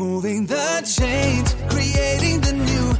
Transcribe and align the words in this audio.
Moving 0.00 0.46
the 0.46 0.80
change, 0.82 1.46
creating 1.68 2.40
the 2.40 2.54
new. 2.54 2.94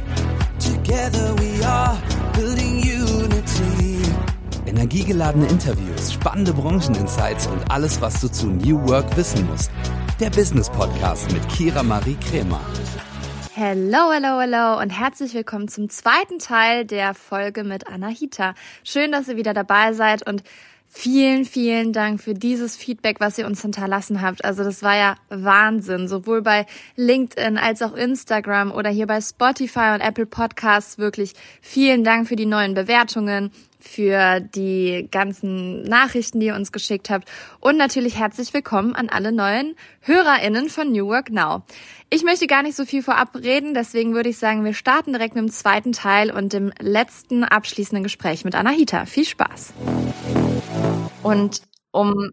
Together 0.59 1.33
we 1.39 1.63
are 1.63 1.97
building 2.35 2.77
unity. 2.77 4.05
Energiegeladene 4.67 5.47
Interviews, 5.47 6.13
spannende 6.13 6.53
Brancheninsights 6.53 7.47
und 7.47 7.71
alles, 7.71 7.99
was 8.01 8.21
du 8.21 8.27
zu 8.27 8.49
New 8.49 8.87
Work 8.87 9.17
wissen 9.17 9.47
musst. 9.47 9.71
Der 10.19 10.29
Business 10.29 10.69
Podcast 10.69 11.31
mit 11.31 11.41
Kira 11.49 11.81
Marie 11.81 12.17
Kremer. 12.29 12.61
Hello, 13.55 14.11
hello, 14.11 14.39
hello 14.39 14.79
und 14.79 14.91
herzlich 14.91 15.33
willkommen 15.33 15.69
zum 15.69 15.89
zweiten 15.89 16.37
Teil 16.37 16.85
der 16.85 17.15
Folge 17.15 17.63
mit 17.63 17.87
Anahita. 17.87 18.53
Schön, 18.83 19.11
dass 19.11 19.27
ihr 19.27 19.37
wieder 19.37 19.55
dabei 19.55 19.93
seid 19.93 20.27
und 20.27 20.43
Vielen, 20.93 21.45
vielen 21.45 21.93
Dank 21.93 22.21
für 22.21 22.33
dieses 22.33 22.75
Feedback, 22.75 23.21
was 23.21 23.37
ihr 23.37 23.47
uns 23.47 23.61
hinterlassen 23.61 24.21
habt. 24.21 24.43
Also 24.43 24.65
das 24.65 24.83
war 24.83 24.97
ja 24.97 25.15
Wahnsinn, 25.29 26.09
sowohl 26.09 26.41
bei 26.41 26.65
LinkedIn 26.97 27.57
als 27.57 27.81
auch 27.81 27.95
Instagram 27.95 28.71
oder 28.71 28.89
hier 28.89 29.07
bei 29.07 29.21
Spotify 29.21 29.93
und 29.93 30.01
Apple 30.01 30.25
Podcasts. 30.25 30.97
Wirklich 30.97 31.33
vielen 31.61 32.03
Dank 32.03 32.27
für 32.27 32.35
die 32.35 32.45
neuen 32.45 32.73
Bewertungen, 32.73 33.51
für 33.79 34.41
die 34.41 35.07
ganzen 35.09 35.81
Nachrichten, 35.83 36.41
die 36.41 36.47
ihr 36.47 36.55
uns 36.55 36.73
geschickt 36.73 37.09
habt 37.09 37.27
und 37.61 37.77
natürlich 37.77 38.19
herzlich 38.19 38.53
willkommen 38.53 38.93
an 38.93 39.07
alle 39.07 39.31
neuen 39.31 39.75
HörerInnen 40.01 40.69
von 40.69 40.91
New 40.91 41.07
Work 41.07 41.31
Now. 41.31 41.63
Ich 42.09 42.23
möchte 42.23 42.47
gar 42.47 42.63
nicht 42.63 42.75
so 42.75 42.83
viel 42.83 43.01
vorab 43.01 43.33
reden, 43.37 43.73
deswegen 43.73 44.13
würde 44.13 44.29
ich 44.29 44.37
sagen, 44.37 44.65
wir 44.65 44.73
starten 44.73 45.13
direkt 45.13 45.35
mit 45.35 45.45
dem 45.45 45.51
zweiten 45.51 45.93
Teil 45.93 46.31
und 46.31 46.51
dem 46.51 46.73
letzten 46.79 47.45
abschließenden 47.45 48.03
Gespräch 48.03 48.43
mit 48.43 48.55
Anahita. 48.55 49.05
Viel 49.05 49.25
Spaß! 49.25 49.73
Und 51.23 51.61
um 51.91 52.31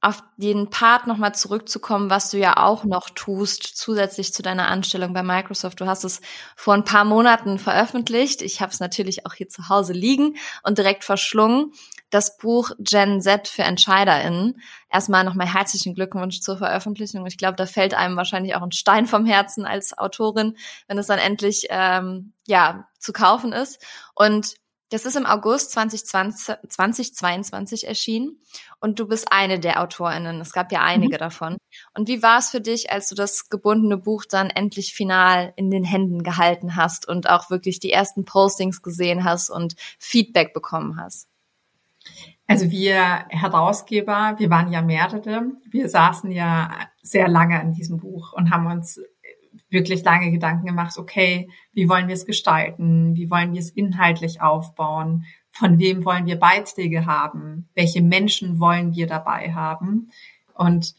auf 0.00 0.22
den 0.36 0.70
Part 0.70 1.08
nochmal 1.08 1.34
zurückzukommen, 1.34 2.08
was 2.08 2.30
du 2.30 2.38
ja 2.38 2.56
auch 2.56 2.84
noch 2.84 3.10
tust, 3.10 3.64
zusätzlich 3.64 4.32
zu 4.32 4.42
deiner 4.42 4.68
Anstellung 4.68 5.12
bei 5.12 5.24
Microsoft. 5.24 5.80
Du 5.80 5.86
hast 5.86 6.04
es 6.04 6.20
vor 6.54 6.74
ein 6.74 6.84
paar 6.84 7.04
Monaten 7.04 7.58
veröffentlicht. 7.58 8.42
Ich 8.42 8.60
habe 8.60 8.72
es 8.72 8.78
natürlich 8.78 9.26
auch 9.26 9.34
hier 9.34 9.48
zu 9.48 9.68
Hause 9.68 9.92
liegen 9.92 10.36
und 10.62 10.78
direkt 10.78 11.02
verschlungen. 11.02 11.72
Das 12.10 12.38
Buch 12.38 12.70
Gen 12.78 13.20
Z 13.20 13.48
für 13.48 13.64
EntscheiderInnen. 13.64 14.62
Erstmal 14.88 15.24
nochmal 15.24 15.52
herzlichen 15.52 15.94
Glückwunsch 15.94 16.40
zur 16.40 16.58
Veröffentlichung. 16.58 17.26
Ich 17.26 17.36
glaube, 17.36 17.56
da 17.56 17.66
fällt 17.66 17.92
einem 17.92 18.16
wahrscheinlich 18.16 18.54
auch 18.54 18.62
ein 18.62 18.72
Stein 18.72 19.06
vom 19.06 19.26
Herzen 19.26 19.66
als 19.66 19.98
Autorin, 19.98 20.56
wenn 20.86 20.96
es 20.96 21.08
dann 21.08 21.18
endlich 21.18 21.66
ähm, 21.70 22.34
ja 22.46 22.88
zu 23.00 23.12
kaufen 23.12 23.52
ist. 23.52 23.84
Und 24.14 24.54
das 24.90 25.04
ist 25.04 25.16
im 25.16 25.26
August 25.26 25.72
2020, 25.72 26.56
2022 26.68 27.86
erschienen 27.86 28.40
und 28.80 28.98
du 28.98 29.06
bist 29.06 29.30
eine 29.30 29.60
der 29.60 29.80
AutorInnen. 29.82 30.40
Es 30.40 30.52
gab 30.52 30.72
ja 30.72 30.82
einige 30.82 31.16
mhm. 31.16 31.20
davon. 31.20 31.56
Und 31.94 32.08
wie 32.08 32.22
war 32.22 32.38
es 32.38 32.50
für 32.50 32.60
dich, 32.60 32.90
als 32.90 33.08
du 33.08 33.14
das 33.14 33.48
gebundene 33.48 33.98
Buch 33.98 34.24
dann 34.28 34.50
endlich 34.50 34.94
final 34.94 35.52
in 35.56 35.70
den 35.70 35.84
Händen 35.84 36.22
gehalten 36.22 36.76
hast 36.76 37.06
und 37.06 37.28
auch 37.28 37.50
wirklich 37.50 37.80
die 37.80 37.92
ersten 37.92 38.24
Postings 38.24 38.82
gesehen 38.82 39.24
hast 39.24 39.50
und 39.50 39.74
Feedback 39.98 40.54
bekommen 40.54 40.98
hast? 40.98 41.28
Also 42.46 42.70
wir 42.70 43.26
Herausgeber, 43.28 44.36
wir 44.38 44.48
waren 44.48 44.72
ja 44.72 44.80
mehrere, 44.80 45.52
wir 45.70 45.88
saßen 45.90 46.30
ja 46.30 46.70
sehr 47.02 47.28
lange 47.28 47.60
an 47.60 47.72
diesem 47.72 47.98
Buch 47.98 48.32
und 48.32 48.50
haben 48.50 48.66
uns 48.66 48.98
wirklich 49.70 50.02
lange 50.02 50.30
Gedanken 50.30 50.66
gemacht, 50.66 50.96
okay, 50.98 51.50
wie 51.72 51.88
wollen 51.88 52.08
wir 52.08 52.14
es 52.14 52.26
gestalten? 52.26 53.14
Wie 53.16 53.30
wollen 53.30 53.52
wir 53.52 53.60
es 53.60 53.70
inhaltlich 53.70 54.40
aufbauen? 54.40 55.24
Von 55.50 55.78
wem 55.78 56.04
wollen 56.04 56.26
wir 56.26 56.38
Beiträge 56.38 57.06
haben? 57.06 57.68
Welche 57.74 58.02
Menschen 58.02 58.60
wollen 58.60 58.94
wir 58.94 59.06
dabei 59.06 59.52
haben? 59.52 60.10
Und 60.54 60.94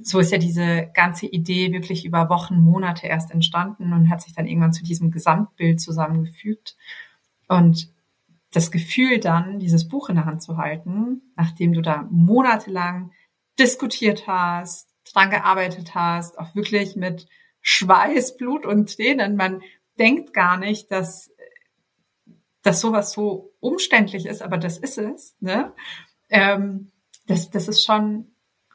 so 0.00 0.20
ist 0.20 0.32
ja 0.32 0.38
diese 0.38 0.90
ganze 0.94 1.26
Idee 1.26 1.72
wirklich 1.72 2.04
über 2.04 2.28
Wochen, 2.28 2.62
Monate 2.62 3.06
erst 3.06 3.30
entstanden 3.30 3.92
und 3.92 4.08
hat 4.08 4.22
sich 4.22 4.34
dann 4.34 4.46
irgendwann 4.46 4.72
zu 4.72 4.84
diesem 4.84 5.10
Gesamtbild 5.10 5.80
zusammengefügt. 5.80 6.76
Und 7.48 7.92
das 8.52 8.70
Gefühl 8.70 9.18
dann, 9.18 9.58
dieses 9.58 9.88
Buch 9.88 10.08
in 10.08 10.16
der 10.16 10.24
Hand 10.24 10.42
zu 10.42 10.56
halten, 10.56 11.22
nachdem 11.36 11.72
du 11.72 11.82
da 11.82 12.06
monatelang 12.10 13.12
diskutiert 13.58 14.26
hast, 14.26 14.88
dran 15.12 15.30
gearbeitet 15.30 15.94
hast, 15.94 16.38
auch 16.38 16.54
wirklich 16.54 16.96
mit 16.96 17.26
Schweiß, 17.62 18.36
Blut 18.36 18.66
und 18.66 18.94
Tränen. 18.94 19.36
Man 19.36 19.62
denkt 19.98 20.34
gar 20.34 20.58
nicht, 20.58 20.90
dass, 20.90 21.30
dass 22.62 22.80
sowas 22.80 23.12
so 23.12 23.54
umständlich 23.60 24.26
ist, 24.26 24.42
aber 24.42 24.58
das 24.58 24.78
ist 24.78 24.98
es. 24.98 25.36
Ne? 25.40 25.72
Ähm, 26.28 26.90
das, 27.26 27.50
das 27.50 27.68
ist 27.68 27.84
schon 27.84 28.26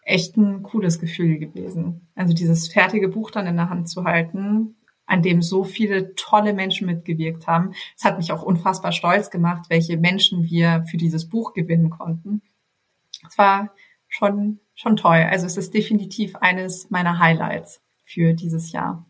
echt 0.03 0.37
ein 0.37 0.63
cooles 0.63 0.99
Gefühl 0.99 1.37
gewesen. 1.37 2.07
Also 2.15 2.33
dieses 2.33 2.69
fertige 2.69 3.09
Buch 3.09 3.29
dann 3.29 3.45
in 3.45 3.57
der 3.57 3.69
Hand 3.69 3.89
zu 3.89 4.05
halten, 4.05 4.77
an 5.05 5.21
dem 5.21 5.41
so 5.41 5.63
viele 5.65 6.15
tolle 6.15 6.53
Menschen 6.53 6.87
mitgewirkt 6.87 7.45
haben. 7.45 7.73
Es 7.97 8.05
hat 8.05 8.17
mich 8.17 8.31
auch 8.31 8.41
unfassbar 8.41 8.93
stolz 8.93 9.29
gemacht, 9.29 9.65
welche 9.69 9.97
Menschen 9.97 10.45
wir 10.45 10.85
für 10.89 10.97
dieses 10.97 11.27
Buch 11.27 11.53
gewinnen 11.53 11.89
konnten. 11.89 12.41
Es 13.27 13.37
war 13.37 13.73
schon, 14.07 14.59
schon 14.75 14.95
toll. 14.95 15.27
Also 15.29 15.45
es 15.45 15.57
ist 15.57 15.73
definitiv 15.73 16.37
eines 16.37 16.89
meiner 16.89 17.19
Highlights 17.19 17.81
für 18.07 18.34
dieses 18.34 18.72
Jahr. 18.72 19.06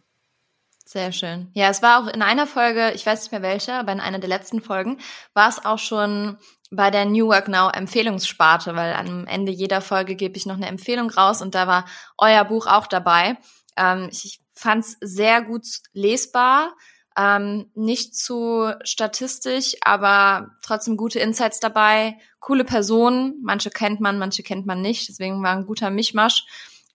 Sehr 0.85 1.11
schön. 1.11 1.49
Ja, 1.53 1.69
es 1.69 1.81
war 1.81 2.01
auch 2.01 2.07
in 2.07 2.21
einer 2.21 2.47
Folge, 2.47 2.91
ich 2.95 3.05
weiß 3.05 3.21
nicht 3.21 3.31
mehr 3.31 3.41
welche, 3.41 3.73
aber 3.73 3.91
in 3.91 3.99
einer 3.99 4.19
der 4.19 4.29
letzten 4.29 4.61
Folgen 4.61 4.99
war 5.33 5.49
es 5.49 5.63
auch 5.63 5.79
schon 5.79 6.37
bei 6.71 6.91
der 6.91 7.05
New 7.05 7.27
Work 7.27 7.47
Now 7.49 7.69
Empfehlungssparte, 7.69 8.75
weil 8.75 8.93
am 8.93 9.27
Ende 9.27 9.51
jeder 9.51 9.81
Folge 9.81 10.15
gebe 10.15 10.37
ich 10.37 10.45
noch 10.45 10.55
eine 10.55 10.67
Empfehlung 10.67 11.09
raus 11.09 11.41
und 11.41 11.55
da 11.55 11.67
war 11.67 11.85
euer 12.17 12.43
Buch 12.45 12.67
auch 12.67 12.87
dabei. 12.87 13.37
Ähm, 13.75 14.09
ich 14.11 14.39
fand 14.53 14.85
es 14.85 14.97
sehr 15.01 15.41
gut 15.41 15.65
lesbar, 15.93 16.73
ähm, 17.17 17.69
nicht 17.75 18.15
zu 18.15 18.71
statistisch, 18.83 19.75
aber 19.81 20.55
trotzdem 20.61 20.97
gute 20.97 21.19
Insights 21.19 21.59
dabei, 21.59 22.17
coole 22.39 22.63
Personen, 22.63 23.35
manche 23.43 23.69
kennt 23.71 23.99
man, 23.99 24.17
manche 24.17 24.41
kennt 24.41 24.65
man 24.65 24.81
nicht, 24.81 25.09
deswegen 25.09 25.43
war 25.43 25.55
ein 25.55 25.65
guter 25.65 25.89
Mischmasch. 25.89 26.45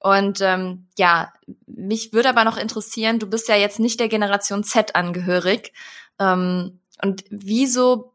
Und 0.03 0.41
ähm, 0.41 0.89
ja, 0.99 1.33
mich 1.67 2.13
würde 2.13 2.29
aber 2.29 2.45
noch 2.45 2.57
interessieren, 2.57 3.21
du 3.21 3.29
bist 3.29 3.49
ja 3.49 3.57
jetzt 3.57 3.79
nicht 3.79 4.01
der 4.01 4.09
Generation 4.09 4.65
Z 4.65 4.97
angehörig. 4.97 5.73
Ähm, 6.19 6.81
und 7.01 7.25
wieso, 7.31 8.13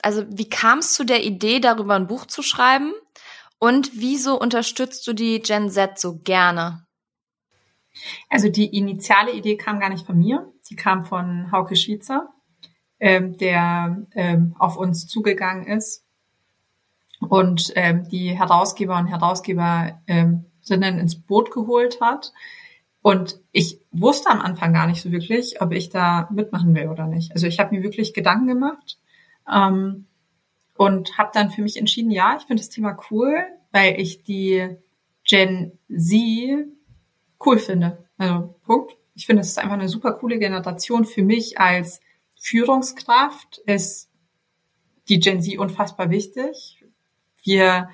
also 0.00 0.24
wie 0.28 0.48
kam 0.48 0.78
es 0.78 0.94
zu 0.94 1.04
der 1.04 1.24
Idee, 1.24 1.58
darüber 1.58 1.96
ein 1.96 2.06
Buch 2.06 2.26
zu 2.26 2.42
schreiben? 2.42 2.92
Und 3.58 3.90
wieso 3.94 4.38
unterstützt 4.38 5.04
du 5.06 5.12
die 5.12 5.40
Gen 5.40 5.70
Z 5.70 5.98
so 5.98 6.18
gerne? 6.18 6.86
Also 8.30 8.48
die 8.48 8.66
initiale 8.66 9.32
Idee 9.32 9.56
kam 9.56 9.80
gar 9.80 9.90
nicht 9.90 10.06
von 10.06 10.16
mir, 10.16 10.52
sie 10.60 10.76
kam 10.76 11.04
von 11.04 11.50
Hauke 11.50 11.74
Schwitzer, 11.74 12.28
ähm, 13.00 13.36
der 13.36 14.04
ähm, 14.14 14.54
auf 14.58 14.76
uns 14.76 15.06
zugegangen 15.08 15.66
ist 15.66 16.04
und 17.20 17.72
ähm, 17.74 18.08
die 18.08 18.38
Herausgeber 18.38 18.96
und 18.98 19.08
Herausgeber 19.08 20.00
ähm, 20.06 20.46
Sinnen 20.62 20.98
ins 20.98 21.20
Boot 21.20 21.50
geholt 21.50 22.00
hat. 22.00 22.32
Und 23.02 23.40
ich 23.50 23.80
wusste 23.90 24.30
am 24.30 24.40
Anfang 24.40 24.72
gar 24.72 24.86
nicht 24.86 25.02
so 25.02 25.10
wirklich, 25.10 25.60
ob 25.60 25.72
ich 25.72 25.90
da 25.90 26.28
mitmachen 26.32 26.74
will 26.74 26.88
oder 26.88 27.06
nicht. 27.06 27.32
Also 27.32 27.48
ich 27.48 27.58
habe 27.58 27.74
mir 27.74 27.82
wirklich 27.82 28.14
Gedanken 28.14 28.46
gemacht 28.46 28.98
ähm, 29.52 30.06
und 30.76 31.18
habe 31.18 31.30
dann 31.34 31.50
für 31.50 31.62
mich 31.62 31.76
entschieden, 31.76 32.12
ja, 32.12 32.36
ich 32.38 32.44
finde 32.44 32.62
das 32.62 32.70
Thema 32.70 32.96
cool, 33.10 33.44
weil 33.72 34.00
ich 34.00 34.22
die 34.22 34.76
Gen 35.24 35.78
Z 35.88 36.68
cool 37.44 37.58
finde. 37.58 38.04
Also 38.18 38.54
Punkt. 38.64 38.96
Ich 39.14 39.26
finde, 39.26 39.42
es 39.42 39.48
ist 39.48 39.58
einfach 39.58 39.74
eine 39.74 39.88
super 39.88 40.12
coole 40.12 40.38
Generation. 40.38 41.04
Für 41.04 41.22
mich 41.22 41.58
als 41.58 42.00
Führungskraft 42.36 43.58
ist 43.66 44.10
die 45.08 45.18
Gen 45.18 45.42
Z 45.42 45.58
unfassbar 45.58 46.10
wichtig. 46.10 46.84
Wir 47.42 47.88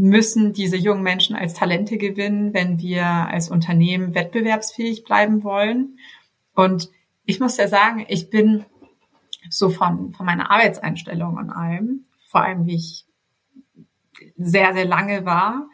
müssen 0.00 0.54
diese 0.54 0.78
jungen 0.78 1.02
Menschen 1.02 1.36
als 1.36 1.52
Talente 1.52 1.98
gewinnen, 1.98 2.54
wenn 2.54 2.80
wir 2.80 3.04
als 3.04 3.50
Unternehmen 3.50 4.14
wettbewerbsfähig 4.14 5.04
bleiben 5.04 5.44
wollen. 5.44 5.98
Und 6.54 6.88
ich 7.26 7.38
muss 7.38 7.58
ja 7.58 7.68
sagen, 7.68 8.06
ich 8.08 8.30
bin 8.30 8.64
so 9.50 9.68
von, 9.68 10.12
von 10.12 10.24
meiner 10.24 10.50
Arbeitseinstellung 10.50 11.36
und 11.36 11.50
allem, 11.50 12.06
vor 12.26 12.42
allem 12.42 12.66
wie 12.66 12.76
ich 12.76 13.04
sehr, 14.38 14.72
sehr 14.72 14.86
lange 14.86 15.26
war, 15.26 15.68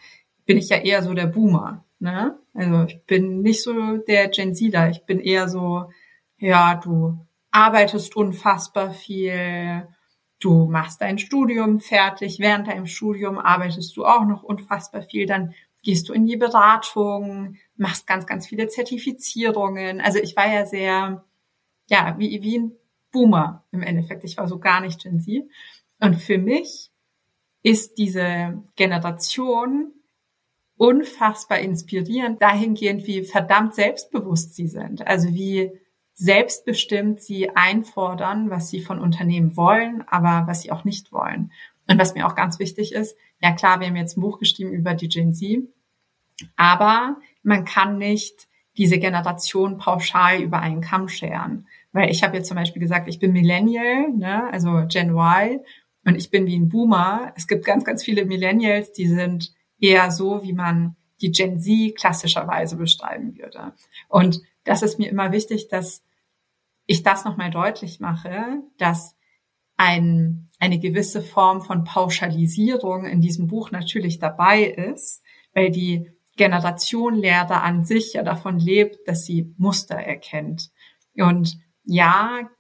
bin 0.45 0.59
ich 0.59 0.71
ja 0.71 0.79
eher 0.79 1.05
so 1.05 1.15
der 1.15 1.27
Boomer. 1.27 1.85
Ne? 2.01 2.37
Also 2.53 2.85
ich 2.85 3.05
bin 3.05 3.43
nicht 3.43 3.63
so 3.63 3.97
der 3.99 4.29
Gen 4.29 4.57
Zler, 4.57 4.91
ich 4.91 5.05
bin 5.05 5.21
eher 5.21 5.49
so, 5.49 5.91
ja, 6.39 6.75
du 6.75 7.17
arbeitest 7.53 8.17
unfassbar 8.17 8.91
viel, 8.91 9.87
du 10.41 10.67
machst 10.67 11.01
dein 11.01 11.19
Studium 11.19 11.81
fertig, 11.81 12.39
während 12.39 12.69
deinem 12.69 12.87
Studium 12.87 13.39
arbeitest 13.39 13.97
du 13.97 14.05
auch 14.05 14.25
noch 14.25 14.43
unfassbar 14.43 15.03
viel, 15.03 15.27
dann 15.27 15.55
gehst 15.83 16.09
du 16.09 16.13
in 16.13 16.27
die 16.27 16.37
Beratung, 16.37 17.57
machst 17.77 18.07
ganz, 18.07 18.27
ganz 18.27 18.47
viele 18.47 18.69
Zertifizierungen. 18.69 20.01
Also 20.01 20.19
ich 20.19 20.37
war 20.37 20.53
ja 20.53 20.67
sehr, 20.67 21.25
ja, 21.89 22.17
wie, 22.19 22.43
wie 22.43 22.59
ein 22.59 22.73
Boomer 23.13 23.65
im 23.71 23.83
Endeffekt. 23.83 24.25
Ich 24.25 24.37
war 24.37 24.49
so 24.49 24.59
gar 24.59 24.81
nicht 24.81 25.03
Gen 25.03 25.21
Z. 25.21 25.45
Und 26.01 26.17
für 26.17 26.39
mich 26.39 26.91
ist 27.63 27.99
diese 27.99 28.63
Generation 28.75 29.93
unfassbar 30.77 31.61
inspirierend 31.61 32.43
dahingehend, 32.43 33.07
wie 33.07 33.25
verdammt 33.25 33.75
selbstbewusst 33.75 34.55
sie 34.55 34.67
sind. 34.67 35.07
Also 35.07 35.29
wie 35.31 35.73
selbstbestimmt 36.17 37.21
sie 37.21 37.55
einfordern, 37.55 38.51
was 38.51 38.71
sie 38.71 38.81
von 38.81 38.99
Unternehmen 38.99 39.57
wollen, 39.57 40.03
aber 40.09 40.47
was 40.47 40.63
sie 40.63 40.73
auch 40.73 40.85
nicht 40.85 41.13
wollen. 41.13 41.53
Und 41.89 41.99
was 41.99 42.15
mir 42.15 42.27
auch 42.27 42.35
ganz 42.35 42.59
wichtig 42.59 42.93
ist, 42.93 43.17
ja 43.41 43.53
klar, 43.53 43.81
wir 43.81 43.87
haben 43.87 43.97
jetzt 43.97 44.17
ein 44.17 44.23
Buch 44.23 44.39
geschrieben 44.39 44.73
über 44.73 44.95
die 44.95 45.09
Gen 45.09 45.35
Z, 45.35 45.69
aber 46.57 47.17
man 47.43 47.65
kann 47.65 47.99
nicht 47.99 48.49
diese 48.79 48.99
Generation 48.99 49.79
pauschal 49.79 50.41
über 50.43 50.59
einen 50.61 50.81
Kamm 50.81 51.09
scheren. 51.09 51.67
Weil 51.93 52.11
ich 52.11 52.23
habe 52.23 52.37
jetzt 52.37 52.49
zum 52.49 52.57
Beispiel 52.57 52.81
gesagt, 52.81 53.09
ich 53.09 53.19
bin 53.19 53.33
Millennial, 53.33 54.11
ne, 54.13 54.51
also 54.51 54.85
Gen 54.89 55.11
Y, 55.11 55.61
und 56.05 56.15
ich 56.15 56.31
bin 56.31 56.47
wie 56.47 56.57
ein 56.57 56.69
Boomer. 56.69 57.33
Es 57.37 57.47
gibt 57.47 57.65
ganz, 57.65 57.85
ganz 57.85 58.05
viele 58.05 58.25
Millennials, 58.25 58.93
die 58.93 59.09
sind 59.09 59.53
eher 59.79 60.11
so, 60.11 60.43
wie 60.43 60.53
man 60.53 60.97
die 61.21 61.33
Gen 61.33 61.61
Z 61.61 61.97
klassischerweise 61.97 62.77
beschreiben 62.77 63.37
würde. 63.37 63.73
Und 64.09 64.41
das 64.67 64.83
ist 64.83 64.99
mir 64.99 65.09
immer 65.09 65.33
wichtig, 65.33 65.69
dass 65.69 66.03
ich 66.87 67.03
das 67.03 67.25
nochmal 67.25 67.51
deutlich 67.51 68.01
mache, 68.01 68.63
dass 68.79 69.17
ein, 69.77 70.49
eine 70.59 70.79
gewisse 70.79 71.23
Form 71.23 71.63
von 71.63 71.85
Pauschalisierung 71.85 73.05
in 73.05 73.21
diesem 73.21 73.47
Buch 73.47 73.71
natürlich 73.71 74.19
dabei 74.19 74.65
ist, 74.65 75.23
weil 75.55 75.71
die 75.71 76.11
Generation 76.37 77.15
Lehrer 77.15 77.63
an 77.63 77.85
sich 77.85 78.13
ja 78.13 78.23
davon 78.23 78.59
lebt, 78.59 79.09
dass 79.09 79.25
sie 79.25 79.55
Muster 79.57 79.97
erkennt. 79.97 80.71
Und 81.17 81.59
ja, 81.85 82.51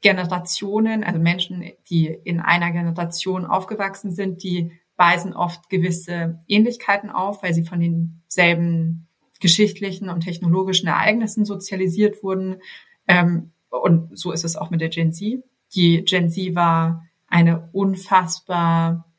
Generationen, 0.00 1.04
also 1.04 1.18
Menschen, 1.18 1.64
die 1.90 2.06
in 2.06 2.40
einer 2.40 2.70
Generation 2.70 3.44
aufgewachsen 3.44 4.10
sind, 4.10 4.42
die 4.42 4.72
weisen 4.96 5.34
oft 5.34 5.68
gewisse 5.68 6.42
Ähnlichkeiten 6.48 7.10
auf, 7.10 7.42
weil 7.42 7.52
sie 7.52 7.64
von 7.64 7.80
denselben 7.80 9.05
geschichtlichen 9.40 10.08
und 10.08 10.20
technologischen 10.20 10.88
Ereignissen 10.88 11.44
sozialisiert 11.44 12.22
wurden. 12.22 12.56
Ähm, 13.06 13.52
und 13.68 14.16
so 14.18 14.32
ist 14.32 14.44
es 14.44 14.56
auch 14.56 14.70
mit 14.70 14.80
der 14.80 14.88
Gen 14.88 15.12
Z. 15.12 15.42
Die 15.74 16.04
Gen 16.04 16.30
Z 16.30 16.54
war 16.54 17.06
eine 17.28 17.68
unfassbar, 17.72 19.12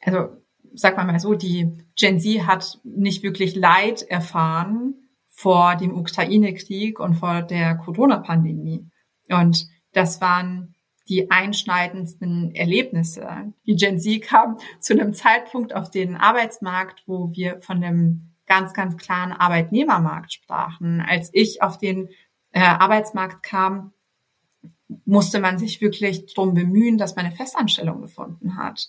also 0.00 0.28
sag 0.74 0.96
mal 0.96 1.04
mal 1.04 1.18
so, 1.18 1.34
die 1.34 1.72
Gen 1.96 2.20
Z 2.20 2.46
hat 2.46 2.78
nicht 2.84 3.22
wirklich 3.22 3.54
Leid 3.54 4.02
erfahren 4.02 4.94
vor 5.28 5.76
dem 5.76 5.96
Ukraine-Krieg 5.96 7.00
und 7.00 7.14
vor 7.14 7.42
der 7.42 7.74
Corona-Pandemie. 7.76 8.86
Und 9.28 9.68
das 9.92 10.20
waren 10.20 10.74
die 11.08 11.30
einschneidendsten 11.30 12.54
Erlebnisse. 12.54 13.52
Die 13.66 13.76
Gen 13.76 13.98
Z 13.98 14.22
kam 14.22 14.58
zu 14.80 14.92
einem 14.92 15.14
Zeitpunkt 15.14 15.74
auf 15.74 15.90
den 15.90 16.16
Arbeitsmarkt, 16.16 17.02
wo 17.06 17.30
wir 17.32 17.60
von 17.60 17.82
einem 17.82 18.32
ganz, 18.46 18.72
ganz 18.72 18.96
klaren 18.96 19.32
Arbeitnehmermarkt 19.32 20.32
sprachen. 20.32 21.00
Als 21.00 21.30
ich 21.32 21.62
auf 21.62 21.78
den 21.78 22.08
äh, 22.52 22.60
Arbeitsmarkt 22.60 23.42
kam, 23.42 23.92
musste 25.04 25.40
man 25.40 25.58
sich 25.58 25.80
wirklich 25.80 26.32
drum 26.32 26.54
bemühen, 26.54 26.98
dass 26.98 27.16
man 27.16 27.26
eine 27.26 27.34
Festanstellung 27.34 28.02
gefunden 28.02 28.56
hat. 28.56 28.88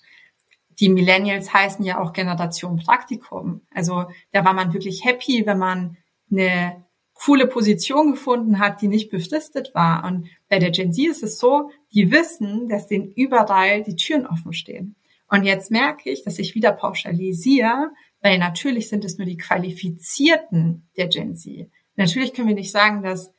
Die 0.80 0.90
Millennials 0.90 1.54
heißen 1.54 1.84
ja 1.84 2.00
auch 2.00 2.14
Generation 2.14 2.78
Praktikum. 2.78 3.62
Also 3.74 4.06
da 4.32 4.46
war 4.46 4.54
man 4.54 4.74
wirklich 4.74 5.04
happy, 5.04 5.46
wenn 5.46 5.58
man 5.58 5.98
eine 6.32 6.86
coole 7.16 7.48
Position 7.48 8.12
gefunden 8.12 8.60
hat, 8.60 8.82
die 8.82 8.88
nicht 8.88 9.10
befristet 9.10 9.74
war. 9.74 10.06
Und 10.06 10.28
bei 10.50 10.60
der 10.60 10.70
Gen 10.70 10.94
Z 10.94 11.08
ist 11.08 11.24
es 11.24 11.40
so, 11.40 11.72
die 11.94 12.12
wissen, 12.12 12.70
dass 12.70 12.88
denen 12.88 13.12
überall 13.14 13.84
die 13.84 13.96
Türen 13.96 14.28
offen 14.28 14.54
stehen. 14.54 14.96
Und 15.30 15.44
jetzt 15.44 15.72
merke 15.72 16.10
ich, 16.10 16.24
dass 16.24 16.40
ich 16.40 16.56
wieder 16.56 16.72
pauschalisiere, 16.72 17.92
weil 18.28 18.40
natürlich 18.40 18.90
sind 18.90 19.06
es 19.06 19.18
nur 19.18 19.26
die 19.26 19.38
Qualifizierten 19.38 20.90
der 20.98 21.08
Gen 21.08 21.38
Z. 21.38 21.72
Natürlich 21.96 22.34
können 22.34 22.50
wir 22.50 22.56
nicht 22.56 22.74
sagen, 22.74 23.02
dass 23.02 23.34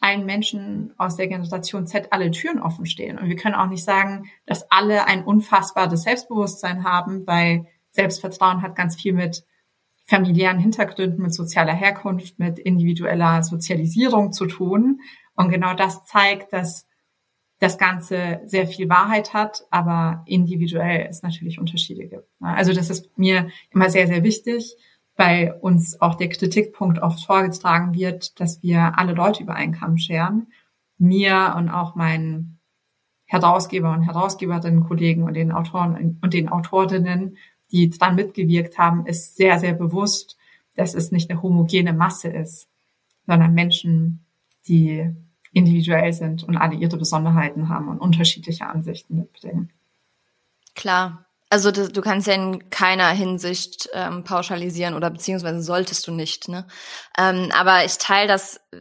allen 0.00 0.26
Menschen 0.26 0.92
aus 0.98 1.16
der 1.16 1.28
Generation 1.28 1.86
Z 1.86 2.08
alle 2.10 2.30
Türen 2.30 2.60
offen 2.60 2.84
stehen. 2.84 3.18
Und 3.18 3.30
wir 3.30 3.36
können 3.36 3.54
auch 3.54 3.70
nicht 3.70 3.84
sagen, 3.84 4.26
dass 4.44 4.70
alle 4.70 5.06
ein 5.06 5.24
unfassbares 5.24 6.02
Selbstbewusstsein 6.02 6.84
haben, 6.84 7.26
weil 7.26 7.68
Selbstvertrauen 7.92 8.60
hat 8.60 8.76
ganz 8.76 9.00
viel 9.00 9.14
mit 9.14 9.44
familiären 10.04 10.58
Hintergründen, 10.58 11.22
mit 11.22 11.32
sozialer 11.32 11.72
Herkunft, 11.72 12.38
mit 12.38 12.58
individueller 12.58 13.42
Sozialisierung 13.42 14.32
zu 14.32 14.44
tun. 14.44 15.00
Und 15.36 15.48
genau 15.48 15.72
das 15.72 16.04
zeigt, 16.04 16.52
dass 16.52 16.86
das 17.64 17.78
Ganze 17.78 18.40
sehr 18.44 18.66
viel 18.66 18.88
Wahrheit 18.90 19.32
hat, 19.32 19.64
aber 19.70 20.22
individuell 20.26 21.06
es 21.08 21.22
natürlich 21.22 21.58
Unterschiede 21.58 22.06
gibt. 22.06 22.28
Also 22.40 22.74
das 22.74 22.90
ist 22.90 23.16
mir 23.16 23.48
immer 23.70 23.88
sehr, 23.88 24.06
sehr 24.06 24.22
wichtig, 24.22 24.76
weil 25.16 25.56
uns 25.62 25.98
auch 26.00 26.16
der 26.16 26.28
Kritikpunkt 26.28 26.98
oft 26.98 27.24
vorgetragen 27.24 27.94
wird, 27.94 28.38
dass 28.38 28.62
wir 28.62 28.98
alle 28.98 29.14
Leute 29.14 29.42
über 29.42 29.54
einen 29.54 29.72
Kamm 29.72 29.96
scheren. 29.96 30.48
Mir 30.98 31.54
und 31.56 31.70
auch 31.70 31.94
meinen 31.94 32.58
Herausgeber 33.24 33.92
und 33.92 34.02
Herausgeberinnen, 34.02 34.84
Kollegen 34.84 35.22
und 35.22 35.34
den 35.34 35.50
Autoren 35.50 36.18
und 36.20 36.34
den 36.34 36.50
Autorinnen 36.50 37.38
die 37.70 37.88
dran 37.88 38.14
mitgewirkt 38.14 38.78
haben, 38.78 39.06
ist 39.06 39.36
sehr, 39.36 39.58
sehr 39.58 39.72
bewusst, 39.72 40.36
dass 40.76 40.94
es 40.94 41.10
nicht 41.10 41.30
eine 41.30 41.42
homogene 41.42 41.92
Masse 41.92 42.28
ist, 42.28 42.68
sondern 43.26 43.54
Menschen, 43.54 44.26
die 44.68 45.10
individuell 45.54 46.12
sind 46.12 46.44
und 46.44 46.56
alle 46.56 46.74
ihre 46.74 46.96
Besonderheiten 46.96 47.68
haben 47.68 47.88
und 47.88 47.98
unterschiedliche 47.98 48.66
Ansichten 48.66 49.16
mitbringen. 49.16 49.72
Klar. 50.74 51.26
Also 51.50 51.70
das, 51.70 51.92
du 51.92 52.00
kannst 52.00 52.26
ja 52.26 52.34
in 52.34 52.68
keiner 52.70 53.08
Hinsicht 53.10 53.88
ähm, 53.92 54.24
pauschalisieren 54.24 54.94
oder 54.94 55.10
beziehungsweise 55.10 55.62
solltest 55.62 56.06
du 56.06 56.12
nicht. 56.12 56.48
Ne? 56.48 56.66
Ähm, 57.16 57.50
aber 57.54 57.84
ich 57.84 57.98
teile 57.98 58.26
das 58.26 58.56
äh, 58.72 58.78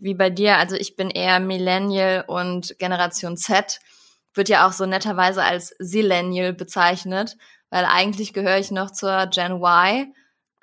wie 0.00 0.14
bei 0.14 0.30
dir. 0.30 0.56
Also 0.56 0.76
ich 0.76 0.96
bin 0.96 1.10
eher 1.10 1.40
Millennial 1.40 2.24
und 2.26 2.74
Generation 2.78 3.36
Z 3.36 3.80
wird 4.32 4.48
ja 4.48 4.66
auch 4.66 4.72
so 4.72 4.86
netterweise 4.86 5.42
als 5.42 5.74
Sillennial 5.78 6.52
bezeichnet 6.52 7.36
weil 7.70 7.84
eigentlich 7.84 8.32
gehöre 8.32 8.58
ich 8.58 8.70
noch 8.70 8.90
zur 8.90 9.26
Gen 9.26 9.60
Y, 9.62 10.14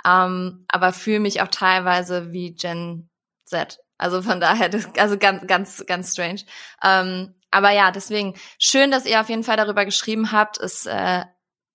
ähm, 0.05 0.65
aber 0.67 0.93
fühle 0.93 1.19
mich 1.19 1.41
auch 1.41 1.47
teilweise 1.47 2.31
wie 2.31 2.53
Gen 2.53 3.09
Z. 3.45 3.79
Also 3.97 4.21
von 4.21 4.39
daher, 4.39 4.69
das, 4.69 4.87
also 4.97 5.17
ganz, 5.17 5.47
ganz, 5.47 5.85
ganz 5.85 6.11
strange. 6.11 6.41
Ähm, 6.83 7.35
aber 7.51 7.71
ja, 7.71 7.91
deswegen 7.91 8.35
schön, 8.57 8.91
dass 8.91 9.05
ihr 9.05 9.21
auf 9.21 9.29
jeden 9.29 9.43
Fall 9.43 9.57
darüber 9.57 9.85
geschrieben 9.85 10.31
habt. 10.31 10.59
Es 10.59 10.85
äh, 10.85 11.23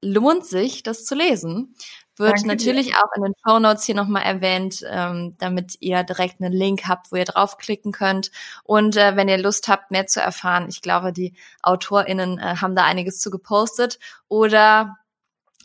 lohnt 0.02 0.44
sich, 0.44 0.82
das 0.82 1.04
zu 1.04 1.14
lesen. 1.14 1.74
Wird 2.16 2.32
Danke 2.32 2.48
natürlich 2.48 2.88
dir. 2.88 2.96
auch 2.96 3.16
in 3.16 3.22
den 3.22 3.34
Show 3.46 3.60
Notes 3.60 3.84
hier 3.84 3.94
nochmal 3.94 4.24
erwähnt, 4.24 4.84
ähm, 4.90 5.36
damit 5.38 5.76
ihr 5.80 6.02
direkt 6.02 6.40
einen 6.40 6.52
Link 6.52 6.88
habt, 6.88 7.12
wo 7.12 7.16
ihr 7.16 7.24
draufklicken 7.24 7.92
könnt. 7.92 8.32
Und 8.64 8.96
äh, 8.96 9.14
wenn 9.14 9.28
ihr 9.28 9.38
Lust 9.38 9.68
habt, 9.68 9.92
mehr 9.92 10.08
zu 10.08 10.20
erfahren, 10.20 10.66
ich 10.68 10.82
glaube, 10.82 11.12
die 11.12 11.36
AutorInnen 11.62 12.38
äh, 12.38 12.56
haben 12.56 12.74
da 12.74 12.84
einiges 12.84 13.20
zu 13.20 13.30
gepostet. 13.30 14.00
Oder 14.26 14.96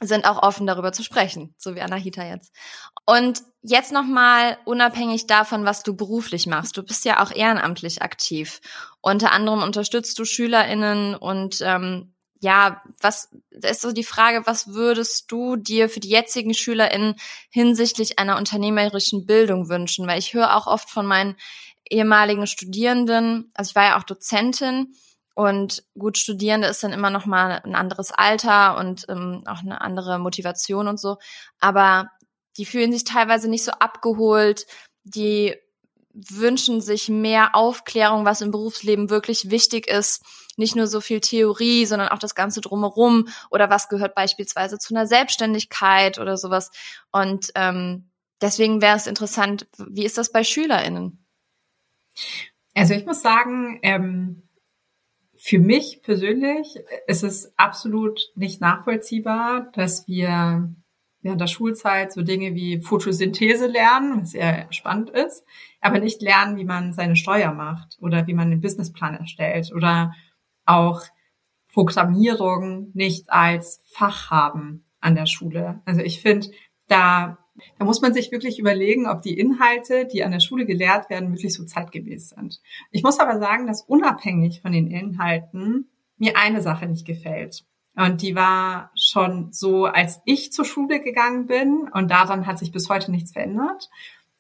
sind 0.08 0.26
auch 0.26 0.42
offen 0.42 0.68
darüber 0.68 0.92
zu 0.92 1.04
sprechen, 1.04 1.54
so 1.58 1.76
wie 1.76 1.82
Anahita 1.82 2.26
jetzt. 2.26 2.54
Und 3.06 3.42
jetzt 3.62 3.92
nochmal 3.92 4.58
unabhängig 4.66 5.28
davon, 5.28 5.66
was 5.66 5.84
du 5.84 5.96
beruflich 5.96 6.48
machst. 6.48 6.78
Du 6.78 6.84
bist 6.84 7.06
ja 7.06 7.24
auch 7.24 7.32
ehrenamtlich 7.32 8.02
aktiv. 8.02 8.62
Unter 9.02 9.32
anderem 9.32 9.62
unterstützt 9.62 10.18
du 10.20 10.26
SchülerInnen 10.26 11.16
und 11.16 11.60
ähm, 11.62 12.14
ja, 12.44 12.82
was 13.00 13.30
ist 13.52 13.82
so 13.82 13.94
die 13.94 14.04
Frage, 14.04 14.46
was 14.46 14.74
würdest 14.74 15.32
du 15.32 15.56
dir 15.56 15.90
für 15.90 16.02
die 16.02 16.10
jetzigen 16.10 16.54
SchülerInnen 16.54 17.16
hinsichtlich 17.50 18.20
einer 18.20 18.38
unternehmerischen 18.38 19.26
Bildung 19.26 19.70
wünschen? 19.70 20.08
Weil 20.08 20.20
ich 20.20 20.34
höre 20.34 20.56
auch 20.56 20.68
oft 20.68 20.90
von 20.90 21.06
meinen 21.06 21.38
ehemaligen 21.90 22.46
Studierenden, 22.46 23.50
also 23.54 23.70
ich 23.70 23.76
war 23.76 23.86
ja 23.86 23.98
auch 23.98 24.04
Dozentin, 24.04 24.94
und 25.36 25.84
gut, 25.98 26.18
Studierende 26.18 26.68
ist 26.68 26.84
dann 26.84 26.94
immer 26.94 27.10
noch 27.10 27.26
mal 27.26 27.62
ein 27.64 27.76
anderes 27.76 28.12
Alter 28.12 28.78
und 28.78 29.06
ähm, 29.10 29.44
auch 29.48 29.60
eine 29.60 29.82
andere 29.82 30.20
Motivation 30.20 30.88
und 30.88 31.00
so. 31.00 31.18
Aber 31.60 32.10
die 32.58 32.66
fühlen 32.66 32.92
sich 32.92 33.04
teilweise 33.04 33.50
nicht 33.50 33.64
so 33.64 33.72
abgeholt. 33.72 34.68
Die 35.04 35.56
wünschen 36.14 36.82
sich 36.82 37.10
mehr 37.10 37.56
Aufklärung, 37.56 38.26
was 38.26 38.42
im 38.42 38.52
Berufsleben 38.52 39.10
wirklich 39.10 39.50
wichtig 39.50 39.88
ist. 39.88 40.24
Nicht 40.56 40.76
nur 40.76 40.86
so 40.86 41.02
viel 41.02 41.20
Theorie, 41.20 41.88
sondern 41.88 42.10
auch 42.10 42.20
das 42.20 42.36
Ganze 42.36 42.62
drumherum 42.62 43.28
oder 43.50 43.72
was 43.72 43.90
gehört 43.90 44.14
beispielsweise 44.14 44.78
zu 44.78 44.94
einer 44.94 45.08
Selbstständigkeit 45.08 46.20
oder 46.20 46.38
sowas. 46.38 46.70
Und 47.12 47.52
ähm, 47.56 48.12
deswegen 48.40 48.84
wäre 48.84 48.98
es 48.98 49.08
interessant, 49.08 49.66
wie 49.78 50.06
ist 50.06 50.20
das 50.20 50.32
bei 50.32 50.44
SchülerInnen? 50.44 51.26
Also 52.76 52.94
ich 52.94 53.08
muss 53.08 53.24
sagen, 53.24 53.80
ähm, 53.82 54.44
für 55.46 55.60
mich 55.60 56.02
persönlich 56.04 56.80
ist 57.06 57.22
es 57.22 57.54
absolut 57.58 58.32
nicht 58.34 58.62
nachvollziehbar, 58.62 59.70
dass 59.74 60.08
wir 60.08 60.74
während 61.22 61.42
der 61.42 61.48
Schulzeit 61.48 62.14
so 62.14 62.22
Dinge 62.22 62.56
wie 62.56 62.80
Photosynthese 62.80 63.68
lernen, 63.68 64.22
was 64.22 64.32
sehr 64.32 64.72
spannend 64.72 65.10
ist, 65.10 65.44
aber 65.82 66.00
nicht 66.00 66.22
lernen, 66.22 66.56
wie 66.56 66.64
man 66.64 66.94
seine 66.94 67.18
Steuer 67.18 67.52
macht 67.52 67.98
oder 68.00 68.26
wie 68.26 68.34
man 68.34 68.52
einen 68.52 68.62
Businessplan 68.62 69.16
erstellt 69.16 69.74
oder 69.76 70.14
auch 70.66 71.02
Programmierung 71.74 72.92
nicht 72.94 73.30
als 73.30 73.82
Fach 73.84 74.32
haben 74.32 74.86
an 75.02 75.16
der 75.16 75.26
Schule. 75.26 75.82
Also 75.84 76.00
ich 76.00 76.22
finde, 76.22 76.52
da 76.88 77.43
Da 77.78 77.86
muss 77.86 78.02
man 78.02 78.14
sich 78.14 78.32
wirklich 78.32 78.60
überlegen, 78.60 79.08
ob 79.08 79.22
die 79.22 79.38
Inhalte, 79.38 80.06
die 80.06 80.24
an 80.24 80.32
der 80.32 80.40
Schule 80.40 80.66
gelehrt 80.66 81.10
werden, 81.10 81.32
wirklich 81.32 81.54
so 81.54 81.66
zeitgemäß 81.66 82.30
sind. 82.30 82.62
Ich 82.92 83.04
muss 83.04 83.20
aber 83.20 83.40
sagen, 83.40 83.68
dass 83.68 83.84
unabhängig 83.84 84.62
von 84.62 84.72
den 84.72 84.88
Inhalten 84.88 85.90
mir 86.18 86.38
eine 86.38 86.62
Sache 86.62 86.88
nicht 86.88 87.06
gefällt. 87.06 87.66
Und 87.96 88.24
die 88.24 88.36
war 88.36 88.92
schon 88.96 89.52
so, 89.52 89.86
als 89.86 90.22
ich 90.26 90.52
zur 90.52 90.66
Schule 90.66 91.00
gegangen 91.00 91.46
bin 91.46 91.88
und 91.94 92.10
daran 92.10 92.48
hat 92.48 92.58
sich 92.58 92.72
bis 92.72 92.90
heute 92.90 93.12
nichts 93.12 93.34
verändert. 93.34 93.90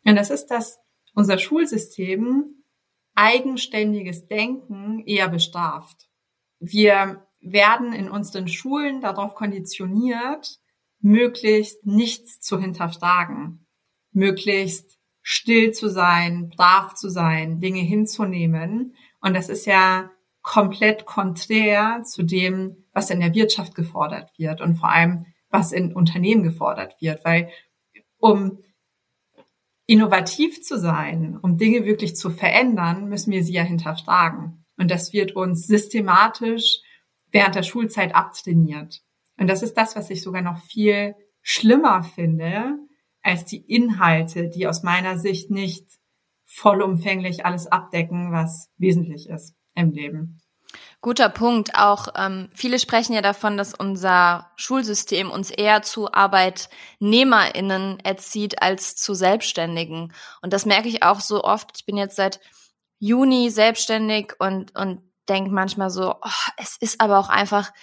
Und 0.05 0.15
das 0.15 0.31
ist, 0.31 0.47
dass 0.47 0.79
unser 1.13 1.37
Schulsystem 1.37 2.63
eigenständiges 3.13 4.27
Denken 4.27 5.03
eher 5.05 5.29
bestraft. 5.29 6.09
Wir 6.59 7.27
werden 7.41 7.93
in 7.93 8.09
unseren 8.09 8.47
Schulen 8.47 9.01
darauf 9.01 9.35
konditioniert, 9.35 10.59
möglichst 11.03 11.85
nichts 11.85 12.39
zu 12.39 12.59
hinterfragen, 12.59 13.67
möglichst 14.11 14.97
still 15.21 15.71
zu 15.73 15.89
sein, 15.89 16.49
brav 16.55 16.95
zu 16.95 17.09
sein, 17.09 17.59
Dinge 17.59 17.81
hinzunehmen. 17.81 18.95
Und 19.21 19.35
das 19.35 19.49
ist 19.49 19.65
ja 19.65 20.09
komplett 20.41 21.05
konträr 21.05 22.03
zu 22.03 22.23
dem, 22.23 22.85
was 22.93 23.09
in 23.09 23.19
der 23.19 23.33
Wirtschaft 23.33 23.75
gefordert 23.75 24.31
wird 24.37 24.61
und 24.61 24.75
vor 24.75 24.89
allem, 24.89 25.25
was 25.49 25.71
in 25.71 25.93
Unternehmen 25.93 26.43
gefordert 26.43 26.95
wird, 26.99 27.23
weil 27.25 27.49
um 28.17 28.59
innovativ 29.85 30.61
zu 30.61 30.79
sein, 30.79 31.37
um 31.41 31.57
Dinge 31.57 31.85
wirklich 31.85 32.15
zu 32.15 32.29
verändern, 32.29 33.09
müssen 33.09 33.31
wir 33.31 33.43
sie 33.43 33.53
ja 33.53 33.63
hinterfragen. 33.63 34.65
Und 34.77 34.89
das 34.89 35.11
wird 35.11 35.35
uns 35.35 35.67
systematisch 35.67 36.79
während 37.31 37.55
der 37.55 37.63
Schulzeit 37.63 38.15
abtrainiert. 38.15 39.01
Und 39.43 39.49
das 39.49 39.61
ist 39.61 39.73
das, 39.73 39.97
was 39.97 40.09
ich 40.09 40.23
sogar 40.23 40.41
noch 40.41 40.57
viel 40.57 41.15
schlimmer 41.41 42.01
finde, 42.01 42.77
als 43.21 43.43
die 43.43 43.57
Inhalte, 43.57 44.47
die 44.47 44.67
aus 44.67 44.83
meiner 44.83 45.17
Sicht 45.17 45.51
nicht 45.51 45.85
vollumfänglich 46.45 47.45
alles 47.45 47.67
abdecken, 47.67 48.31
was 48.31 48.69
wesentlich 48.77 49.27
ist 49.27 49.53
im 49.75 49.91
Leben. 49.91 50.39
Guter 51.01 51.27
Punkt. 51.27 51.75
Auch 51.75 52.07
ähm, 52.15 52.51
viele 52.53 52.79
sprechen 52.79 53.11
ja 53.11 53.21
davon, 53.21 53.57
dass 53.57 53.73
unser 53.73 54.49
Schulsystem 54.55 55.29
uns 55.29 55.51
eher 55.51 55.81
zu 55.81 56.09
ArbeitnehmerInnen 56.09 57.99
erzieht 57.99 58.61
als 58.61 58.95
zu 58.95 59.13
Selbstständigen. 59.13 60.13
Und 60.41 60.53
das 60.53 60.65
merke 60.65 60.87
ich 60.87 61.03
auch 61.03 61.19
so 61.19 61.43
oft. 61.43 61.71
Ich 61.75 61.85
bin 61.85 61.97
jetzt 61.97 62.15
seit 62.15 62.39
Juni 62.97 63.49
selbstständig 63.49 64.35
und, 64.39 64.73
und 64.79 65.01
denke 65.27 65.51
manchmal 65.51 65.89
so, 65.89 66.13
oh, 66.13 66.51
es 66.55 66.77
ist 66.77 67.01
aber 67.01 67.19
auch 67.19 67.27
einfach 67.27 67.73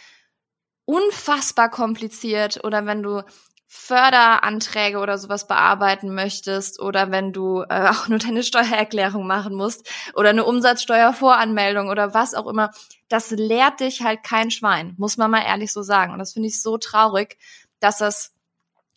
unfassbar 0.91 1.71
kompliziert. 1.71 2.65
Oder 2.65 2.85
wenn 2.85 3.03
du 3.03 3.23
Förderanträge 3.67 4.99
oder 4.99 5.17
sowas 5.17 5.47
bearbeiten 5.47 6.13
möchtest 6.13 6.81
oder 6.81 7.13
wenn 7.13 7.33
du 7.33 7.63
äh, 7.63 7.89
auch 7.91 8.09
nur 8.09 8.19
deine 8.19 8.43
Steuererklärung 8.43 9.27
machen 9.27 9.55
musst 9.55 9.89
oder 10.15 10.31
eine 10.31 10.45
Umsatzsteuervoranmeldung 10.45 11.89
oder 11.89 12.13
was 12.13 12.35
auch 12.35 12.49
immer, 12.49 12.73
das 13.09 13.31
lehrt 13.31 13.79
dich 13.79 14.03
halt 14.03 14.25
kein 14.25 14.51
Schwein, 14.51 14.95
muss 14.99 15.17
man 15.17 15.31
mal 15.31 15.45
ehrlich 15.45 15.73
so 15.73 15.83
sagen. 15.83 16.13
Und 16.13 16.19
das 16.19 16.33
finde 16.33 16.49
ich 16.49 16.61
so 16.61 16.79
traurig, 16.79 17.39
dass 17.79 17.99
das 17.99 18.33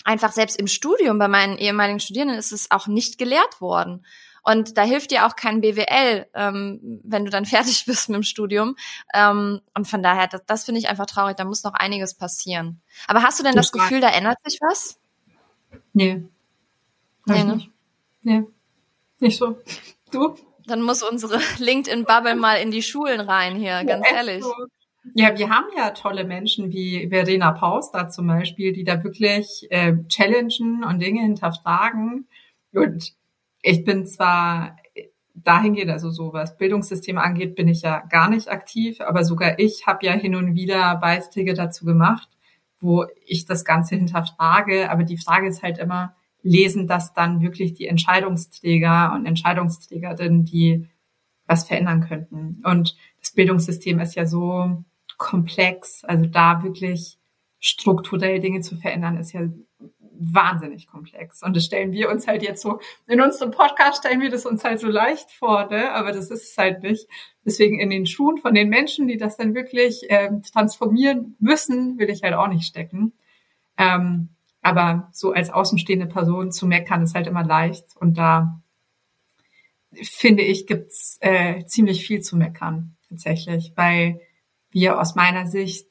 einfach 0.03 0.31
selbst 0.31 0.59
im 0.59 0.67
Studium 0.67 1.19
bei 1.19 1.27
meinen 1.27 1.59
ehemaligen 1.59 1.99
Studierenden 1.99 2.37
ist 2.37 2.51
es 2.51 2.71
auch 2.71 2.87
nicht 2.87 3.19
gelehrt 3.19 3.61
worden. 3.61 4.03
Und 4.43 4.77
da 4.77 4.83
hilft 4.83 5.11
dir 5.11 5.25
auch 5.25 5.35
kein 5.35 5.61
BWL, 5.61 6.27
ähm, 6.33 7.01
wenn 7.03 7.25
du 7.25 7.31
dann 7.31 7.45
fertig 7.45 7.85
bist 7.85 8.09
mit 8.09 8.17
dem 8.17 8.23
Studium. 8.23 8.75
Ähm, 9.13 9.61
und 9.73 9.87
von 9.87 10.03
daher, 10.03 10.27
das, 10.27 10.45
das 10.45 10.65
finde 10.65 10.79
ich 10.79 10.89
einfach 10.89 11.05
traurig. 11.05 11.37
Da 11.37 11.45
muss 11.45 11.63
noch 11.63 11.73
einiges 11.73 12.13
passieren. 12.13 12.81
Aber 13.07 13.23
hast 13.23 13.39
du 13.39 13.43
denn 13.43 13.55
das 13.55 13.71
Gefühl, 13.71 14.01
da 14.01 14.09
ändert 14.09 14.37
sich 14.45 14.59
was? 14.61 14.99
Nee. 15.93 16.23
Nee, 17.25 17.43
ne? 17.43 17.61
Nee. 18.21 18.43
Nicht 19.19 19.37
so. 19.37 19.57
Du? 20.11 20.35
Dann 20.67 20.83
muss 20.83 21.01
unsere 21.01 21.39
LinkedIn-Bubble 21.57 22.35
mal 22.35 22.57
in 22.57 22.69
die 22.69 22.83
Schulen 22.83 23.19
rein 23.19 23.55
hier, 23.55 23.83
ganz 23.83 24.07
ja, 24.07 24.17
ehrlich. 24.17 24.43
So. 24.43 24.53
Ja, 25.15 25.35
wir 25.35 25.49
haben 25.49 25.65
ja 25.75 25.89
tolle 25.89 26.23
Menschen 26.23 26.71
wie 26.71 27.09
Verena 27.09 27.51
Paus 27.51 27.91
da 27.91 28.09
zum 28.09 28.27
Beispiel, 28.27 28.73
die 28.73 28.83
da 28.83 29.03
wirklich 29.03 29.67
äh, 29.71 29.95
challengen 30.07 30.83
und 30.83 30.99
Dinge 30.99 31.21
hinterfragen. 31.21 32.27
Und 32.73 33.13
ich 33.63 33.83
bin 33.85 34.05
zwar 34.05 34.75
dahingehend, 35.33 35.89
also 35.89 36.11
so 36.11 36.33
was 36.33 36.57
Bildungssysteme 36.57 37.21
angeht, 37.21 37.55
bin 37.55 37.67
ich 37.67 37.81
ja 37.81 38.01
gar 38.01 38.29
nicht 38.29 38.49
aktiv, 38.49 39.01
aber 39.01 39.23
sogar 39.23 39.57
ich 39.57 39.87
habe 39.87 40.05
ja 40.05 40.13
hin 40.13 40.35
und 40.35 40.53
wieder 40.53 40.95
Beiträge 40.97 41.55
dazu 41.55 41.85
gemacht, 41.85 42.29
wo 42.79 43.05
ich 43.25 43.45
das 43.45 43.65
Ganze 43.65 43.95
hinterfrage. 43.95 44.91
Aber 44.91 45.03
die 45.03 45.17
Frage 45.17 45.47
ist 45.47 45.63
halt 45.63 45.79
immer, 45.79 46.15
lesen 46.43 46.87
das 46.87 47.13
dann 47.13 47.41
wirklich 47.41 47.73
die 47.73 47.87
Entscheidungsträger 47.87 49.13
und 49.15 49.25
Entscheidungsträgerinnen, 49.25 50.45
die 50.45 50.87
was 51.47 51.65
verändern 51.65 52.01
könnten? 52.01 52.61
Und 52.65 52.95
das 53.21 53.31
Bildungssystem 53.31 53.99
ist 53.99 54.15
ja 54.15 54.25
so 54.25 54.83
komplex, 55.17 56.03
also 56.03 56.25
da 56.25 56.63
wirklich 56.63 57.17
strukturell 57.59 58.41
Dinge 58.41 58.59
zu 58.59 58.75
verändern, 58.75 59.17
ist 59.17 59.31
ja 59.31 59.47
wahnsinnig 60.31 60.87
komplex. 60.87 61.43
Und 61.43 61.55
das 61.55 61.65
stellen 61.65 61.91
wir 61.91 62.09
uns 62.09 62.27
halt 62.27 62.43
jetzt 62.43 62.61
so, 62.61 62.79
in 63.07 63.21
unserem 63.21 63.51
Podcast 63.51 63.99
stellen 63.99 64.21
wir 64.21 64.29
das 64.29 64.45
uns 64.45 64.63
halt 64.63 64.79
so 64.79 64.87
leicht 64.87 65.31
vor, 65.31 65.67
ne? 65.67 65.91
aber 65.91 66.11
das 66.11 66.31
ist 66.31 66.51
es 66.51 66.57
halt 66.57 66.83
nicht. 66.83 67.07
Deswegen 67.45 67.79
in 67.79 67.89
den 67.89 68.05
Schuhen 68.05 68.37
von 68.37 68.53
den 68.53 68.69
Menschen, 68.69 69.07
die 69.07 69.17
das 69.17 69.37
dann 69.37 69.53
wirklich 69.53 70.03
ähm, 70.09 70.41
transformieren 70.43 71.35
müssen, 71.39 71.97
will 71.97 72.09
ich 72.09 72.23
halt 72.23 72.33
auch 72.33 72.47
nicht 72.47 72.65
stecken. 72.65 73.13
Ähm, 73.77 74.29
aber 74.61 75.09
so 75.11 75.33
als 75.33 75.49
außenstehende 75.49 76.05
Person 76.05 76.51
zu 76.51 76.67
meckern 76.67 77.03
ist 77.03 77.15
halt 77.15 77.27
immer 77.27 77.43
leicht. 77.43 77.85
Und 77.97 78.17
da 78.17 78.61
finde 80.01 80.43
ich, 80.43 80.67
gibt's 80.67 81.17
äh, 81.19 81.65
ziemlich 81.65 82.05
viel 82.05 82.21
zu 82.21 82.37
meckern 82.37 82.95
tatsächlich, 83.09 83.73
weil 83.75 84.21
wir 84.71 84.99
aus 84.99 85.15
meiner 85.15 85.45
Sicht 85.45 85.87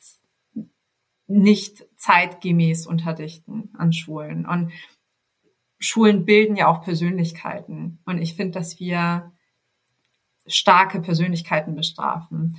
nicht 1.26 1.84
zeitgemäß 1.96 2.86
unterrichten 2.86 3.70
an 3.76 3.92
Schulen. 3.92 4.46
Und 4.46 4.72
Schulen 5.78 6.24
bilden 6.24 6.56
ja 6.56 6.68
auch 6.68 6.82
Persönlichkeiten. 6.82 8.00
Und 8.04 8.18
ich 8.18 8.34
finde, 8.34 8.58
dass 8.58 8.78
wir 8.78 9.32
starke 10.46 11.00
Persönlichkeiten 11.00 11.74
bestrafen. 11.74 12.56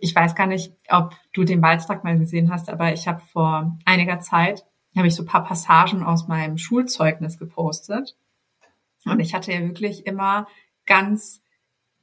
Ich 0.00 0.14
weiß 0.14 0.34
gar 0.34 0.46
nicht, 0.46 0.74
ob 0.88 1.14
du 1.32 1.44
den 1.44 1.60
Beitrag 1.60 2.04
mal 2.04 2.18
gesehen 2.18 2.50
hast, 2.50 2.68
aber 2.68 2.92
ich 2.92 3.08
habe 3.08 3.20
vor 3.32 3.78
einiger 3.84 4.20
Zeit 4.20 4.64
habe 4.96 5.08
ich 5.08 5.14
so 5.14 5.24
paar 5.24 5.44
Passagen 5.44 6.02
aus 6.02 6.26
meinem 6.26 6.58
Schulzeugnis 6.58 7.38
gepostet. 7.38 8.16
Und 9.04 9.20
ich 9.20 9.34
hatte 9.34 9.52
ja 9.52 9.60
wirklich 9.60 10.06
immer 10.06 10.46
ganz 10.86 11.42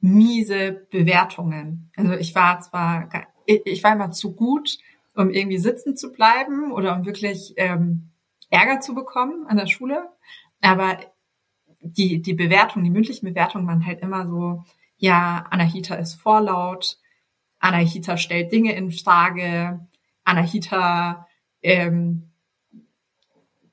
miese 0.00 0.86
Bewertungen. 0.90 1.90
Also 1.96 2.12
ich 2.12 2.34
war 2.34 2.60
zwar, 2.60 3.08
ich 3.46 3.82
war 3.82 3.92
immer 3.92 4.10
zu 4.10 4.34
gut, 4.34 4.78
um 5.14 5.30
irgendwie 5.30 5.58
sitzen 5.58 5.96
zu 5.96 6.12
bleiben 6.12 6.72
oder 6.72 6.96
um 6.96 7.06
wirklich 7.06 7.54
ähm, 7.56 8.10
Ärger 8.50 8.80
zu 8.80 8.94
bekommen 8.94 9.46
an 9.46 9.56
der 9.56 9.66
Schule. 9.66 10.08
Aber 10.60 10.98
die, 11.80 12.22
die 12.22 12.34
Bewertung, 12.34 12.82
die 12.84 12.90
mündlichen 12.90 13.28
Bewertungen 13.28 13.66
waren 13.66 13.86
halt 13.86 14.00
immer 14.00 14.26
so, 14.26 14.64
ja, 14.96 15.46
Anahita 15.50 15.96
ist 15.96 16.14
vorlaut, 16.14 16.98
Anahita 17.58 18.16
stellt 18.16 18.52
Dinge 18.52 18.74
in 18.74 18.90
Frage, 18.90 19.86
Anahita 20.24 21.26
ähm, 21.62 22.30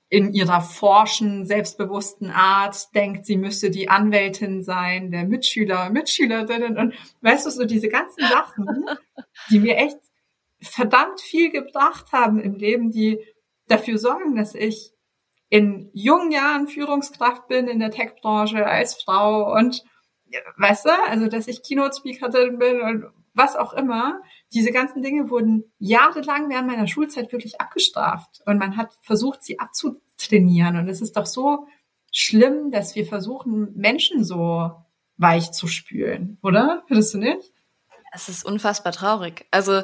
in 0.10 0.33
ihrer 0.33 0.60
forschen, 0.60 1.45
selbstbewussten 1.45 2.31
Art 2.31 2.93
denkt, 2.93 3.25
sie 3.25 3.38
müsse 3.38 3.71
die 3.71 3.88
Anwältin 3.88 4.62
sein, 4.62 5.10
der 5.10 5.24
Mitschüler, 5.24 5.89
Mitschülerinnen 5.89 6.77
und 6.77 6.93
weißt 7.21 7.45
du, 7.45 7.50
so 7.50 7.65
diese 7.65 7.88
ganzen 7.88 8.27
Sachen, 8.27 8.86
die 9.50 9.60
mir 9.60 9.77
echt 9.77 9.98
verdammt 10.61 11.21
viel 11.21 11.51
gebracht 11.51 12.11
haben 12.11 12.39
im 12.39 12.55
Leben, 12.55 12.91
die 12.91 13.19
dafür 13.67 13.97
sorgen, 13.97 14.35
dass 14.35 14.53
ich 14.53 14.91
in 15.49 15.89
jungen 15.93 16.31
Jahren 16.31 16.67
Führungskraft 16.67 17.47
bin 17.47 17.67
in 17.67 17.79
der 17.79 17.91
Tech-Branche 17.91 18.65
als 18.65 19.01
Frau 19.01 19.53
und 19.53 19.83
weißt 20.57 20.85
du, 20.85 20.89
also 21.07 21.27
dass 21.27 21.47
ich 21.47 21.61
Keynote-Speakerin 21.61 22.57
bin 22.57 22.81
und 22.81 23.05
was 23.33 23.55
auch 23.55 23.73
immer. 23.73 24.21
Diese 24.53 24.71
ganzen 24.71 25.01
Dinge 25.01 25.29
wurden 25.29 25.63
jahrelang 25.79 26.49
während 26.49 26.67
meiner 26.67 26.87
Schulzeit 26.87 27.31
wirklich 27.31 27.59
abgestraft 27.59 28.41
und 28.45 28.57
man 28.57 28.77
hat 28.77 28.93
versucht, 29.01 29.43
sie 29.43 29.59
abzutrainieren. 29.59 30.77
Und 30.77 30.87
es 30.89 31.01
ist 31.01 31.17
doch 31.17 31.25
so 31.25 31.67
schlimm, 32.11 32.71
dass 32.71 32.95
wir 32.95 33.05
versuchen, 33.05 33.73
Menschen 33.75 34.23
so 34.23 34.71
weich 35.17 35.51
zu 35.51 35.67
spülen, 35.67 36.37
oder? 36.41 36.83
Findest 36.87 37.13
du 37.13 37.19
nicht? 37.19 37.51
Es 38.13 38.27
ist 38.27 38.45
unfassbar 38.45 38.91
traurig. 38.91 39.45
Also 39.51 39.83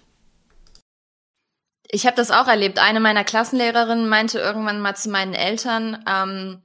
Ich 1.93 2.05
habe 2.05 2.15
das 2.15 2.31
auch 2.31 2.47
erlebt. 2.47 2.79
Eine 2.79 3.01
meiner 3.01 3.25
Klassenlehrerinnen 3.25 4.07
meinte 4.07 4.39
irgendwann 4.39 4.79
mal 4.79 4.95
zu 4.95 5.09
meinen 5.09 5.33
Eltern, 5.33 6.03
ähm, 6.07 6.63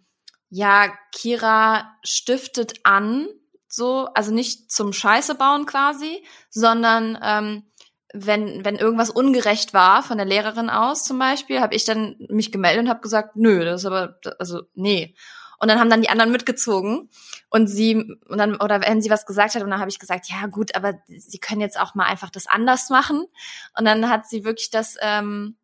ja, 0.49 0.93
Kira 1.13 1.97
stiftet 2.05 2.75
an, 2.85 3.27
so, 3.69 4.07
also 4.15 4.33
nicht 4.33 4.71
zum 4.71 4.93
Scheiße 4.93 5.35
bauen 5.35 5.67
quasi, 5.67 6.25
sondern 6.51 7.19
ähm, 7.21 7.65
wenn, 8.15 8.65
wenn 8.65 8.77
irgendwas 8.77 9.11
ungerecht 9.11 9.75
war 9.75 10.03
von 10.03 10.17
der 10.17 10.27
Lehrerin 10.27 10.71
aus 10.71 11.05
zum 11.05 11.19
Beispiel, 11.19 11.61
habe 11.61 11.75
ich 11.75 11.85
dann 11.85 12.17
mich 12.29 12.53
gemeldet 12.53 12.85
und 12.85 12.89
habe 12.89 13.01
gesagt, 13.01 13.35
nö, 13.35 13.65
das 13.65 13.83
ist 13.83 13.87
aber, 13.87 14.19
also 14.39 14.63
nee. 14.75 15.15
Und 15.59 15.69
dann 15.69 15.79
haben 15.79 15.91
dann 15.91 16.03
die 16.03 16.09
anderen 16.09 16.33
mitgezogen 16.33 17.09
und 17.49 17.67
sie 17.67 17.95
und 18.29 18.39
dann 18.39 18.57
oder 18.57 18.81
wenn 18.83 19.01
sie 19.01 19.11
was 19.11 19.27
gesagt 19.27 19.55
hat 19.55 19.63
und 19.63 19.71
dann 19.71 19.81
habe 19.81 19.91
ich 19.91 19.99
gesagt, 19.99 20.29
ja 20.29 20.47
gut, 20.47 20.75
aber 20.75 20.95
sie 21.09 21.39
können 21.39 21.61
jetzt 21.61 21.79
auch 21.79 21.95
mal 21.95 22.05
einfach 22.05 22.31
das 22.31 22.47
anders 22.47 22.91
machen. 22.91 23.25
Und 23.79 23.85
dann 23.85 24.09
hat 24.09 24.29
sie 24.29 24.45
wirklich 24.45 24.71
das 24.71 24.97
ähm, 25.01 25.57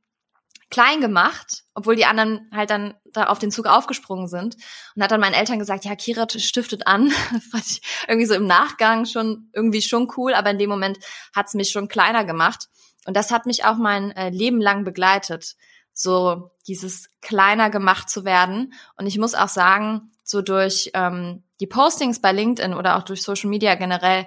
klein 0.73 1.01
gemacht, 1.01 1.65
obwohl 1.75 1.97
die 1.97 2.07
anderen 2.07 2.49
halt 2.51 2.71
dann 2.71 2.95
da 3.13 3.27
auf 3.27 3.39
den 3.39 3.51
Zug 3.51 3.67
aufgesprungen 3.67 4.27
sind 4.27 4.57
und 4.97 5.03
hat 5.03 5.11
dann 5.11 5.21
meinen 5.21 5.35
Eltern 5.35 5.59
gesagt, 5.59 5.85
ja, 5.85 5.95
Kira 5.95 6.27
stiftet 6.29 6.87
an. 6.87 7.11
fand 7.51 7.67
ich 7.67 7.83
irgendwie 8.09 8.27
so 8.27 8.35
im 8.35 8.47
Nachgang 8.47 9.05
schon 9.05 9.51
irgendwie 9.53 9.83
schon 9.83 10.11
cool, 10.17 10.35
aber 10.35 10.51
in 10.51 10.59
dem 10.59 10.71
Moment 10.71 10.99
hat's 11.37 11.55
mich 11.55 11.71
schon 11.71 11.89
kleiner 11.89 12.25
gemacht. 12.25 12.69
Und 13.05 13.17
das 13.17 13.31
hat 13.31 13.47
mich 13.47 13.65
auch 13.65 13.77
mein 13.77 14.13
äh, 14.13 14.31
Leben 14.31 14.61
lang 14.61 14.85
begleitet, 14.85 15.57
so 15.93 16.51
dieses 16.67 17.11
kleiner 17.21 17.71
gemacht 17.71 18.09
zu 18.09 18.25
werden. 18.25 18.73
Und 18.97 19.07
ich 19.07 19.19
muss 19.19 19.35
auch 19.35 19.49
sagen, 19.49 20.13
so 20.23 20.43
durch 20.43 20.91
ähm, 20.95 21.45
die 21.61 21.67
Postings 21.67 22.21
bei 22.21 22.33
LinkedIn 22.33 22.75
oder 22.75 22.97
auch 22.97 23.03
durch 23.03 23.23
Social 23.23 23.51
Media 23.51 23.75
generell 23.75 24.27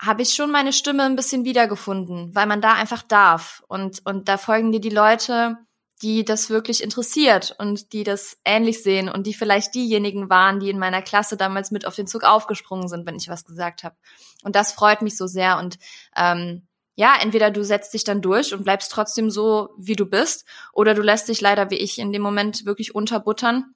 habe 0.00 0.22
ich 0.22 0.34
schon 0.34 0.50
meine 0.50 0.72
Stimme 0.72 1.04
ein 1.04 1.16
bisschen 1.16 1.44
wiedergefunden, 1.44 2.34
weil 2.34 2.46
man 2.46 2.60
da 2.60 2.74
einfach 2.74 3.02
darf. 3.02 3.64
Und, 3.66 4.04
und 4.04 4.28
da 4.28 4.38
folgen 4.38 4.70
dir 4.70 4.80
die 4.80 4.90
Leute, 4.90 5.56
die 6.02 6.24
das 6.24 6.50
wirklich 6.50 6.82
interessiert 6.82 7.56
und 7.58 7.92
die 7.92 8.04
das 8.04 8.38
ähnlich 8.44 8.82
sehen 8.82 9.08
und 9.08 9.26
die 9.26 9.34
vielleicht 9.34 9.74
diejenigen 9.74 10.30
waren, 10.30 10.60
die 10.60 10.70
in 10.70 10.78
meiner 10.78 11.02
Klasse 11.02 11.36
damals 11.36 11.72
mit 11.72 11.86
auf 11.86 11.96
den 11.96 12.06
Zug 12.06 12.22
aufgesprungen 12.22 12.88
sind, 12.88 13.06
wenn 13.06 13.16
ich 13.16 13.28
was 13.28 13.44
gesagt 13.44 13.82
habe. 13.82 13.96
Und 14.44 14.54
das 14.54 14.72
freut 14.72 15.02
mich 15.02 15.16
so 15.16 15.26
sehr. 15.26 15.58
Und 15.58 15.78
ähm, 16.14 16.68
ja, 16.98 17.14
entweder 17.22 17.52
du 17.52 17.62
setzt 17.62 17.94
dich 17.94 18.02
dann 18.02 18.20
durch 18.20 18.52
und 18.52 18.64
bleibst 18.64 18.90
trotzdem 18.90 19.30
so, 19.30 19.68
wie 19.78 19.94
du 19.94 20.04
bist, 20.04 20.44
oder 20.72 20.94
du 20.94 21.02
lässt 21.02 21.28
dich 21.28 21.40
leider 21.40 21.70
wie 21.70 21.76
ich 21.76 22.00
in 22.00 22.12
dem 22.12 22.22
Moment 22.22 22.66
wirklich 22.66 22.92
unterbuttern 22.92 23.72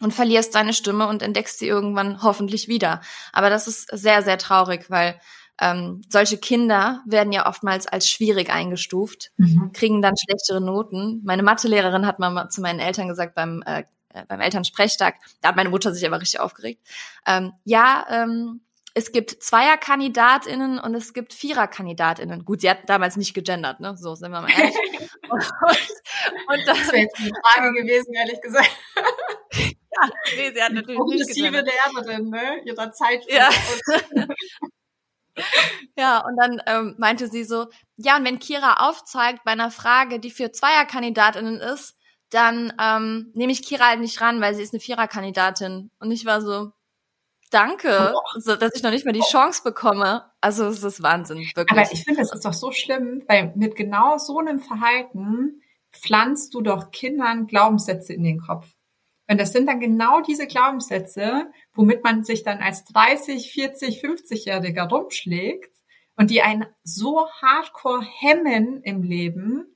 und 0.00 0.14
verlierst 0.14 0.54
deine 0.54 0.72
Stimme 0.72 1.08
und 1.08 1.20
entdeckst 1.20 1.58
sie 1.58 1.66
irgendwann 1.66 2.22
hoffentlich 2.22 2.68
wieder. 2.68 3.00
Aber 3.32 3.50
das 3.50 3.66
ist 3.66 3.88
sehr, 3.90 4.22
sehr 4.22 4.38
traurig, 4.38 4.88
weil 4.88 5.18
ähm, 5.60 6.02
solche 6.08 6.38
Kinder 6.38 7.02
werden 7.06 7.32
ja 7.32 7.48
oftmals 7.48 7.88
als 7.88 8.08
schwierig 8.08 8.50
eingestuft, 8.50 9.32
mhm. 9.36 9.72
kriegen 9.72 10.00
dann 10.00 10.14
schlechtere 10.16 10.60
Noten. 10.60 11.22
Meine 11.24 11.42
Mathelehrerin 11.42 12.06
hat 12.06 12.20
mal 12.20 12.50
zu 12.50 12.60
meinen 12.60 12.78
Eltern 12.78 13.08
gesagt 13.08 13.34
beim 13.34 13.64
äh, 13.66 13.82
äh, 14.14 14.24
beim 14.28 14.40
Elternsprechtag, 14.40 15.16
da 15.40 15.48
hat 15.48 15.56
meine 15.56 15.70
Mutter 15.70 15.92
sich 15.92 16.06
aber 16.06 16.20
richtig 16.20 16.38
aufgeregt. 16.38 16.86
Ähm, 17.26 17.52
ja, 17.64 18.06
ähm, 18.10 18.60
es 18.94 19.12
gibt 19.12 19.42
Zweierkandidatinnen 19.42 20.78
und 20.78 20.94
es 20.94 21.12
gibt 21.12 21.32
Viererkandidatinnen. 21.32 22.44
Gut, 22.44 22.62
sie 22.62 22.70
hat 22.70 22.88
damals 22.88 23.16
nicht 23.16 23.34
gegendert, 23.34 23.80
ne? 23.80 23.96
So 23.96 24.14
sind 24.14 24.32
wir 24.32 24.40
mal 24.40 24.50
ehrlich. 24.50 24.74
und, 25.30 25.46
und 26.48 26.66
das 26.66 26.88
wäre 26.88 27.02
jetzt 27.02 27.18
eine 27.18 27.30
Frage 27.44 27.72
gewesen, 27.72 28.12
ehrlich 28.14 28.40
gesagt. 28.40 28.70
ja, 29.52 30.10
nee, 30.36 30.52
sie 30.52 30.62
hat 30.62 30.72
natürlich 30.72 30.98
Progressive. 30.98 31.60
Lehrerin, 31.60 32.30
ne? 32.30 32.62
Ihrer 32.64 32.92
Zeit. 32.92 33.24
Ja. 33.28 33.50
Ja, 35.96 36.18
und 36.26 36.36
dann 36.36 36.60
ähm, 36.66 36.96
meinte 36.98 37.28
sie 37.28 37.44
so, 37.44 37.68
ja, 37.96 38.16
und 38.16 38.24
wenn 38.24 38.40
Kira 38.40 38.88
aufzeigt 38.88 39.42
bei 39.44 39.52
einer 39.52 39.70
Frage, 39.70 40.18
die 40.18 40.30
für 40.30 40.52
Zweierkandidatinnen 40.52 41.60
ist, 41.60 41.96
dann 42.30 42.72
ähm, 42.78 43.30
nehme 43.34 43.52
ich 43.52 43.62
Kira 43.62 43.88
halt 43.88 44.00
nicht 44.00 44.20
ran, 44.20 44.40
weil 44.40 44.54
sie 44.54 44.62
ist 44.62 44.74
eine 44.74 44.80
Viererkandidatin. 44.80 45.90
Und 45.98 46.10
ich 46.10 46.26
war 46.26 46.42
so, 46.42 46.72
danke, 47.50 48.14
so, 48.36 48.56
dass 48.56 48.74
ich 48.74 48.82
noch 48.82 48.90
nicht 48.90 49.04
mal 49.04 49.12
die 49.12 49.20
Chance 49.20 49.62
bekomme. 49.62 50.24
Also 50.40 50.66
es 50.66 50.82
ist 50.82 51.02
Wahnsinn, 51.02 51.38
wirklich. 51.38 51.70
Aber 51.70 51.92
ich 51.92 52.04
finde, 52.04 52.20
das 52.20 52.32
ist 52.32 52.44
doch 52.44 52.52
so 52.52 52.72
schlimm, 52.72 53.22
weil 53.26 53.52
mit 53.56 53.76
genau 53.76 54.18
so 54.18 54.38
einem 54.38 54.60
Verhalten 54.60 55.62
pflanzt 55.92 56.54
du 56.54 56.60
doch 56.60 56.90
Kindern 56.90 57.46
Glaubenssätze 57.46 58.12
in 58.12 58.22
den 58.22 58.40
Kopf. 58.40 58.66
Und 59.28 59.40
das 59.40 59.52
sind 59.52 59.68
dann 59.68 59.78
genau 59.78 60.20
diese 60.20 60.46
Glaubenssätze, 60.46 61.50
womit 61.72 62.02
man 62.02 62.24
sich 62.24 62.42
dann 62.42 62.58
als 62.58 62.84
30, 62.84 63.52
40, 63.52 64.02
50-Jähriger 64.04 64.88
rumschlägt 64.88 65.72
und 66.16 66.30
die 66.30 66.42
einen 66.42 66.66
so 66.82 67.28
hardcore 67.40 68.02
hemmen 68.02 68.82
im 68.82 69.02
Leben, 69.02 69.66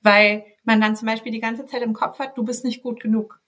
weil 0.00 0.46
man 0.64 0.80
dann 0.80 0.96
zum 0.96 1.06
Beispiel 1.06 1.32
die 1.32 1.40
ganze 1.40 1.66
Zeit 1.66 1.82
im 1.82 1.92
Kopf 1.92 2.18
hat, 2.18 2.38
du 2.38 2.44
bist 2.44 2.64
nicht 2.64 2.82
gut 2.82 3.00
genug. 3.00 3.40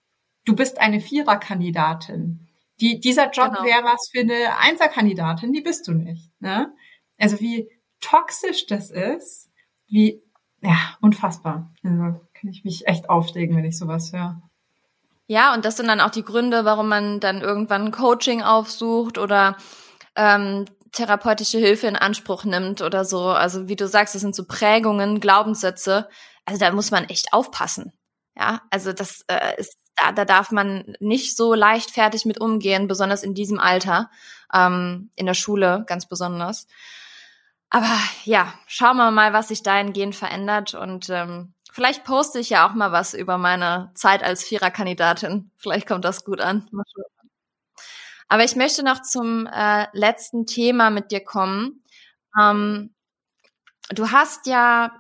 Du 0.44 0.54
bist 0.54 0.78
eine 0.78 1.00
Viererkandidatin. 1.00 2.49
Die, 2.80 3.00
dieser 3.00 3.30
Job 3.30 3.52
genau. 3.52 3.64
wäre 3.64 3.84
was 3.84 4.08
für 4.10 4.20
eine 4.20 4.58
Einserkandidatin, 4.58 5.52
die 5.52 5.60
bist 5.60 5.86
du 5.86 5.92
nicht. 5.92 6.30
Ne? 6.40 6.72
Also 7.18 7.40
wie 7.40 7.70
toxisch 8.00 8.66
das 8.66 8.90
ist, 8.90 9.50
wie, 9.86 10.22
ja, 10.62 10.96
unfassbar. 11.00 11.72
Also 11.82 12.20
kann 12.32 12.50
ich 12.50 12.64
mich 12.64 12.86
echt 12.86 13.10
aufregen, 13.10 13.56
wenn 13.56 13.64
ich 13.64 13.78
sowas 13.78 14.12
höre. 14.12 14.40
Ja, 15.26 15.54
und 15.54 15.64
das 15.64 15.76
sind 15.76 15.86
dann 15.86 16.00
auch 16.00 16.10
die 16.10 16.24
Gründe, 16.24 16.64
warum 16.64 16.88
man 16.88 17.20
dann 17.20 17.40
irgendwann 17.40 17.92
Coaching 17.92 18.42
aufsucht 18.42 19.16
oder 19.16 19.56
ähm, 20.16 20.64
therapeutische 20.92 21.58
Hilfe 21.58 21.86
in 21.86 21.96
Anspruch 21.96 22.44
nimmt 22.44 22.82
oder 22.82 23.04
so. 23.04 23.26
Also 23.26 23.68
wie 23.68 23.76
du 23.76 23.86
sagst, 23.86 24.14
das 24.14 24.22
sind 24.22 24.34
so 24.34 24.44
Prägungen, 24.44 25.20
Glaubenssätze. 25.20 26.08
Also 26.44 26.58
da 26.58 26.72
muss 26.72 26.90
man 26.90 27.04
echt 27.04 27.32
aufpassen. 27.32 27.92
Ja, 28.36 28.62
also 28.70 28.92
das 28.92 29.24
äh, 29.28 29.60
ist, 29.60 29.76
da, 29.96 30.12
da 30.12 30.24
darf 30.24 30.50
man 30.50 30.96
nicht 31.00 31.36
so 31.36 31.54
leichtfertig 31.54 32.24
mit 32.24 32.40
umgehen, 32.40 32.88
besonders 32.88 33.22
in 33.22 33.34
diesem 33.34 33.58
Alter, 33.58 34.10
ähm, 34.52 35.10
in 35.16 35.26
der 35.26 35.34
Schule 35.34 35.84
ganz 35.86 36.06
besonders. 36.06 36.66
Aber 37.70 37.96
ja, 38.24 38.52
schauen 38.66 38.96
wir 38.96 39.10
mal, 39.10 39.32
was 39.32 39.48
sich 39.48 39.62
dahingehend 39.62 40.16
verändert 40.16 40.74
und 40.74 41.08
ähm, 41.10 41.54
Vielleicht 41.72 42.04
poste 42.04 42.40
ich 42.40 42.50
ja 42.50 42.68
auch 42.68 42.74
mal 42.74 42.90
was 42.90 43.14
über 43.14 43.38
meine 43.38 43.92
Zeit 43.94 44.24
als 44.24 44.42
Viererkandidatin. 44.42 45.50
Vielleicht 45.56 45.86
kommt 45.86 46.04
das 46.04 46.24
gut 46.24 46.40
an. 46.40 46.68
Aber 48.28 48.44
ich 48.44 48.56
möchte 48.56 48.82
noch 48.82 49.02
zum 49.02 49.46
äh, 49.46 49.86
letzten 49.92 50.46
Thema 50.46 50.90
mit 50.90 51.12
dir 51.12 51.20
kommen. 51.20 51.84
Ähm, 52.38 52.94
du 53.90 54.10
hast 54.10 54.46
ja 54.46 54.92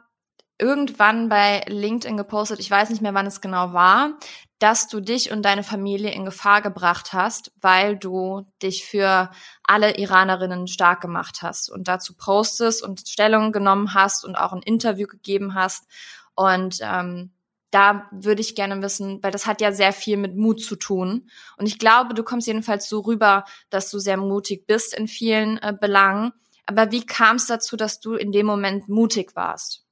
irgendwann 0.58 1.28
bei 1.28 1.64
LinkedIn 1.66 2.16
gepostet, 2.16 2.60
ich 2.60 2.70
weiß 2.70 2.90
nicht 2.90 3.02
mehr, 3.02 3.14
wann 3.14 3.26
es 3.26 3.40
genau 3.40 3.72
war, 3.72 4.18
dass 4.60 4.86
du 4.86 5.00
dich 5.00 5.32
und 5.32 5.42
deine 5.42 5.64
Familie 5.64 6.12
in 6.12 6.24
Gefahr 6.24 6.62
gebracht 6.62 7.12
hast, 7.12 7.50
weil 7.60 7.96
du 7.96 8.46
dich 8.62 8.84
für 8.84 9.30
alle 9.64 9.96
Iranerinnen 9.96 10.68
stark 10.68 11.00
gemacht 11.00 11.40
hast 11.42 11.70
und 11.70 11.88
dazu 11.88 12.14
postest 12.14 12.82
und 12.82 13.08
Stellung 13.08 13.50
genommen 13.50 13.94
hast 13.94 14.24
und 14.24 14.36
auch 14.36 14.52
ein 14.52 14.62
Interview 14.62 15.08
gegeben 15.08 15.54
hast 15.54 15.86
und 16.34 16.78
ähm, 16.82 17.32
da 17.70 18.08
würde 18.10 18.40
ich 18.40 18.54
gerne 18.54 18.82
wissen, 18.82 19.22
weil 19.22 19.30
das 19.30 19.46
hat 19.46 19.60
ja 19.60 19.72
sehr 19.72 19.92
viel 19.92 20.16
mit 20.16 20.36
Mut 20.36 20.62
zu 20.62 20.76
tun. 20.76 21.30
Und 21.56 21.66
ich 21.66 21.78
glaube, 21.78 22.14
du 22.14 22.24
kommst 22.24 22.46
jedenfalls 22.46 22.88
so 22.88 23.00
rüber, 23.00 23.44
dass 23.70 23.90
du 23.90 23.98
sehr 23.98 24.16
mutig 24.16 24.66
bist 24.66 24.92
in 24.94 25.06
vielen 25.06 25.58
äh, 25.58 25.72
Belangen. 25.78 26.32
Aber 26.66 26.90
wie 26.90 27.06
kam 27.06 27.36
es 27.36 27.46
dazu, 27.46 27.76
dass 27.76 28.00
du 28.00 28.14
in 28.14 28.32
dem 28.32 28.46
Moment 28.46 28.88
mutig 28.88 29.36
warst? 29.36 29.84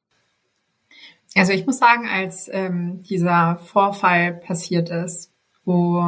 Also 1.35 1.53
ich 1.53 1.67
muss 1.67 1.79
sagen, 1.79 2.07
als 2.09 2.49
ähm, 2.53 3.03
dieser 3.03 3.59
Vorfall 3.59 4.33
passiert 4.33 4.91
ist, 4.91 5.31
wo 5.64 6.03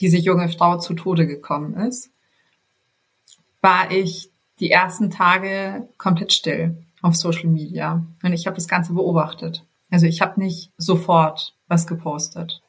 diese 0.00 0.18
junge 0.18 0.48
Frau 0.48 0.78
zu 0.78 0.94
Tode 0.94 1.26
gekommen 1.26 1.74
ist, 1.74 2.10
war 3.60 3.90
ich 3.90 4.30
die 4.60 4.70
ersten 4.70 5.10
Tage 5.10 5.88
komplett 5.98 6.32
still 6.32 6.84
auf 7.00 7.16
Social 7.16 7.48
Media 7.48 8.06
und 8.22 8.32
ich 8.32 8.46
habe 8.46 8.56
das 8.56 8.68
Ganze 8.68 8.92
beobachtet. 8.92 9.64
Also 9.90 10.06
ich 10.06 10.20
habe 10.20 10.40
nicht 10.40 10.72
sofort 10.78 11.54
was 11.68 11.86
gepostet. 11.86 12.62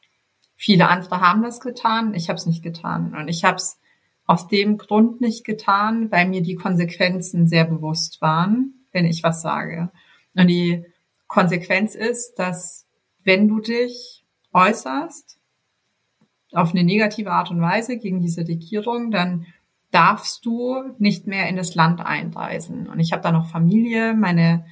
Viele 0.56 0.88
andere 0.88 1.20
haben 1.20 1.42
das 1.42 1.60
getan, 1.60 2.14
ich 2.14 2.28
habe 2.28 2.36
es 2.36 2.46
nicht 2.46 2.62
getan. 2.62 3.14
Und 3.14 3.28
ich 3.28 3.44
habe 3.44 3.56
es 3.56 3.78
aus 4.26 4.48
dem 4.48 4.78
Grund 4.78 5.20
nicht 5.20 5.44
getan, 5.44 6.10
weil 6.10 6.28
mir 6.28 6.42
die 6.42 6.54
Konsequenzen 6.54 7.46
sehr 7.46 7.64
bewusst 7.64 8.20
waren, 8.20 8.86
wenn 8.92 9.04
ich 9.04 9.22
was 9.22 9.42
sage. 9.42 9.90
Und 10.34 10.48
die 10.48 10.84
Konsequenz 11.26 11.94
ist, 11.94 12.34
dass 12.38 12.86
wenn 13.24 13.48
du 13.48 13.60
dich 13.60 14.24
äußerst 14.52 15.38
auf 16.52 16.70
eine 16.70 16.84
negative 16.84 17.32
Art 17.32 17.50
und 17.50 17.60
Weise 17.60 17.98
gegen 17.98 18.20
diese 18.20 18.46
Regierung, 18.46 19.10
dann 19.10 19.46
darfst 19.90 20.44
du 20.44 20.82
nicht 20.98 21.26
mehr 21.26 21.48
in 21.48 21.56
das 21.56 21.74
Land 21.74 22.00
einreisen. 22.00 22.88
Und 22.88 23.00
ich 23.00 23.12
habe 23.12 23.22
da 23.22 23.32
noch 23.32 23.48
Familie, 23.48 24.14
meine 24.14 24.66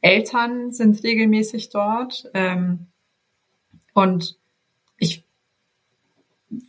Eltern 0.00 0.72
sind 0.72 1.02
regelmäßig 1.02 1.70
dort. 1.70 2.28
Ähm, 2.34 2.86
und 3.92 4.38
ich 4.98 5.24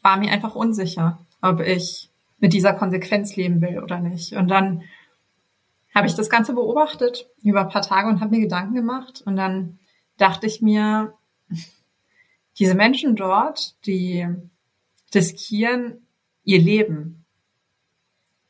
war 0.01 0.17
mir 0.17 0.31
einfach 0.31 0.55
unsicher, 0.55 1.25
ob 1.41 1.59
ich 1.59 2.09
mit 2.39 2.53
dieser 2.53 2.73
Konsequenz 2.73 3.35
leben 3.35 3.61
will 3.61 3.79
oder 3.79 3.99
nicht. 3.99 4.33
Und 4.33 4.47
dann 4.47 4.83
habe 5.93 6.07
ich 6.07 6.15
das 6.15 6.29
Ganze 6.29 6.53
beobachtet 6.53 7.29
über 7.43 7.61
ein 7.61 7.69
paar 7.69 7.81
Tage 7.81 8.07
und 8.07 8.21
habe 8.21 8.35
mir 8.35 8.41
Gedanken 8.41 8.75
gemacht. 8.75 9.21
Und 9.25 9.35
dann 9.35 9.79
dachte 10.17 10.47
ich 10.47 10.61
mir, 10.61 11.13
diese 12.59 12.75
Menschen 12.75 13.15
dort, 13.15 13.75
die 13.85 14.27
riskieren 15.13 16.07
ihr 16.43 16.59
Leben. 16.59 17.25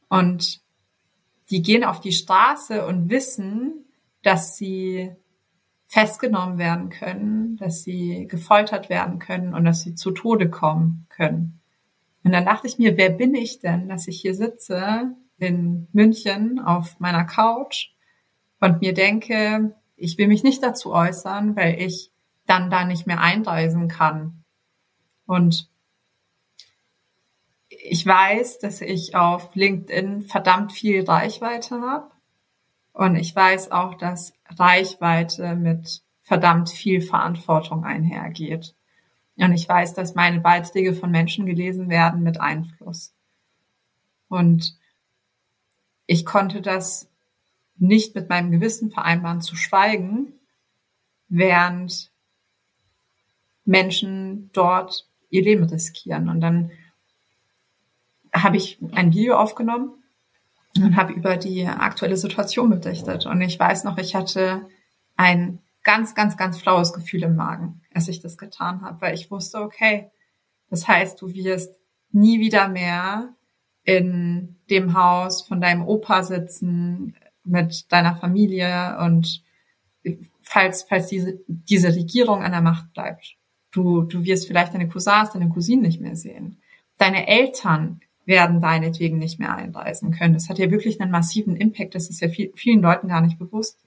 Und 0.07 0.61
die 1.49 1.61
gehen 1.61 1.83
auf 1.83 1.99
die 1.99 2.11
Straße 2.11 2.85
und 2.85 3.09
wissen, 3.09 3.85
dass 4.23 4.57
sie 4.57 5.11
festgenommen 5.87 6.57
werden 6.57 6.89
können, 6.89 7.57
dass 7.57 7.83
sie 7.83 8.27
gefoltert 8.27 8.89
werden 8.89 9.19
können 9.19 9.53
und 9.53 9.65
dass 9.65 9.81
sie 9.81 9.95
zu 9.95 10.11
Tode 10.11 10.49
kommen 10.49 11.05
können. 11.09 11.59
Und 12.23 12.31
dann 12.31 12.45
dachte 12.45 12.67
ich 12.67 12.77
mir, 12.77 12.97
wer 12.97 13.09
bin 13.09 13.35
ich 13.35 13.59
denn, 13.59 13.89
dass 13.89 14.07
ich 14.07 14.21
hier 14.21 14.35
sitze 14.35 15.15
in 15.41 15.87
München 15.91 16.59
auf 16.59 16.99
meiner 16.99 17.25
Couch 17.25 17.89
und 18.59 18.81
mir 18.81 18.93
denke, 18.93 19.75
ich 19.95 20.17
will 20.17 20.27
mich 20.27 20.43
nicht 20.43 20.61
dazu 20.61 20.93
äußern, 20.93 21.55
weil 21.55 21.81
ich 21.81 22.11
dann 22.45 22.69
da 22.69 22.85
nicht 22.85 23.07
mehr 23.07 23.19
einreisen 23.19 23.87
kann. 23.87 24.43
Und 25.25 25.69
ich 27.69 28.05
weiß, 28.05 28.59
dass 28.59 28.81
ich 28.81 29.15
auf 29.15 29.55
LinkedIn 29.55 30.23
verdammt 30.23 30.71
viel 30.71 31.03
Reichweite 31.03 31.81
habe 31.81 32.11
und 32.93 33.15
ich 33.15 33.35
weiß 33.35 33.71
auch, 33.71 33.95
dass 33.95 34.33
Reichweite 34.47 35.55
mit 35.55 36.03
verdammt 36.21 36.69
viel 36.69 37.01
Verantwortung 37.01 37.83
einhergeht. 37.83 38.75
Und 39.37 39.53
ich 39.53 39.67
weiß, 39.67 39.93
dass 39.93 40.13
meine 40.13 40.39
Beiträge 40.39 40.93
von 40.93 41.09
Menschen 41.09 41.45
gelesen 41.45 41.89
werden 41.89 42.21
mit 42.21 42.39
Einfluss. 42.39 43.15
Und 44.27 44.77
ich 46.11 46.25
konnte 46.25 46.61
das 46.61 47.09
nicht 47.77 48.15
mit 48.15 48.27
meinem 48.27 48.51
Gewissen 48.51 48.91
vereinbaren 48.91 49.39
zu 49.39 49.55
schweigen, 49.55 50.33
während 51.29 52.11
Menschen 53.63 54.49
dort 54.51 55.07
ihr 55.29 55.41
Leben 55.41 55.63
riskieren. 55.63 56.27
Und 56.27 56.41
dann 56.41 56.71
habe 58.33 58.57
ich 58.57 58.77
ein 58.91 59.13
Video 59.13 59.37
aufgenommen 59.37 60.03
und 60.75 60.97
habe 60.97 61.13
über 61.13 61.37
die 61.37 61.65
aktuelle 61.65 62.17
Situation 62.17 62.69
berichtet. 62.71 63.25
Und 63.25 63.39
ich 63.39 63.57
weiß 63.57 63.85
noch, 63.85 63.97
ich 63.97 64.13
hatte 64.13 64.67
ein 65.15 65.59
ganz, 65.81 66.13
ganz, 66.13 66.35
ganz 66.35 66.59
flaues 66.59 66.91
Gefühl 66.91 67.23
im 67.23 67.37
Magen, 67.37 67.83
als 67.93 68.09
ich 68.09 68.19
das 68.19 68.37
getan 68.37 68.81
habe, 68.81 68.99
weil 68.99 69.13
ich 69.13 69.31
wusste, 69.31 69.61
okay, 69.61 70.11
das 70.69 70.89
heißt, 70.89 71.21
du 71.21 71.33
wirst 71.33 71.73
nie 72.11 72.41
wieder 72.41 72.67
mehr 72.67 73.33
in 73.83 74.55
dem 74.69 74.93
Haus 74.93 75.41
von 75.41 75.61
deinem 75.61 75.87
Opa 75.87 76.23
sitzen 76.23 77.15
mit 77.43 77.91
deiner 77.91 78.15
Familie 78.15 78.97
und 78.99 79.43
falls, 80.41 80.83
falls 80.83 81.07
diese, 81.07 81.39
diese 81.47 81.95
Regierung 81.95 82.43
an 82.43 82.51
der 82.51 82.61
Macht 82.61 82.93
bleibt. 82.93 83.35
Du, 83.71 84.03
du 84.03 84.23
wirst 84.23 84.47
vielleicht 84.47 84.73
deine 84.73 84.89
Cousins, 84.89 85.31
deine 85.31 85.49
Cousinen 85.49 85.83
nicht 85.83 86.01
mehr 86.01 86.15
sehen. 86.15 86.57
Deine 86.97 87.27
Eltern 87.27 88.01
werden 88.25 88.61
deinetwegen 88.61 89.17
nicht 89.17 89.39
mehr 89.39 89.55
einreisen 89.55 90.11
können. 90.11 90.33
Das 90.33 90.49
hat 90.49 90.59
ja 90.59 90.69
wirklich 90.69 91.01
einen 91.01 91.11
massiven 91.11 91.55
Impact. 91.55 91.95
Das 91.95 92.09
ist 92.09 92.21
ja 92.21 92.29
viel, 92.29 92.51
vielen 92.55 92.81
Leuten 92.81 93.07
gar 93.07 93.21
nicht 93.21 93.39
bewusst. 93.39 93.79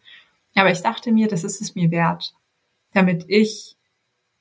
Aber 0.55 0.71
ich 0.71 0.81
dachte 0.81 1.13
mir, 1.13 1.29
das 1.29 1.45
ist 1.45 1.61
es 1.61 1.75
mir 1.75 1.91
wert, 1.91 2.35
damit 2.93 3.25
ich 3.29 3.77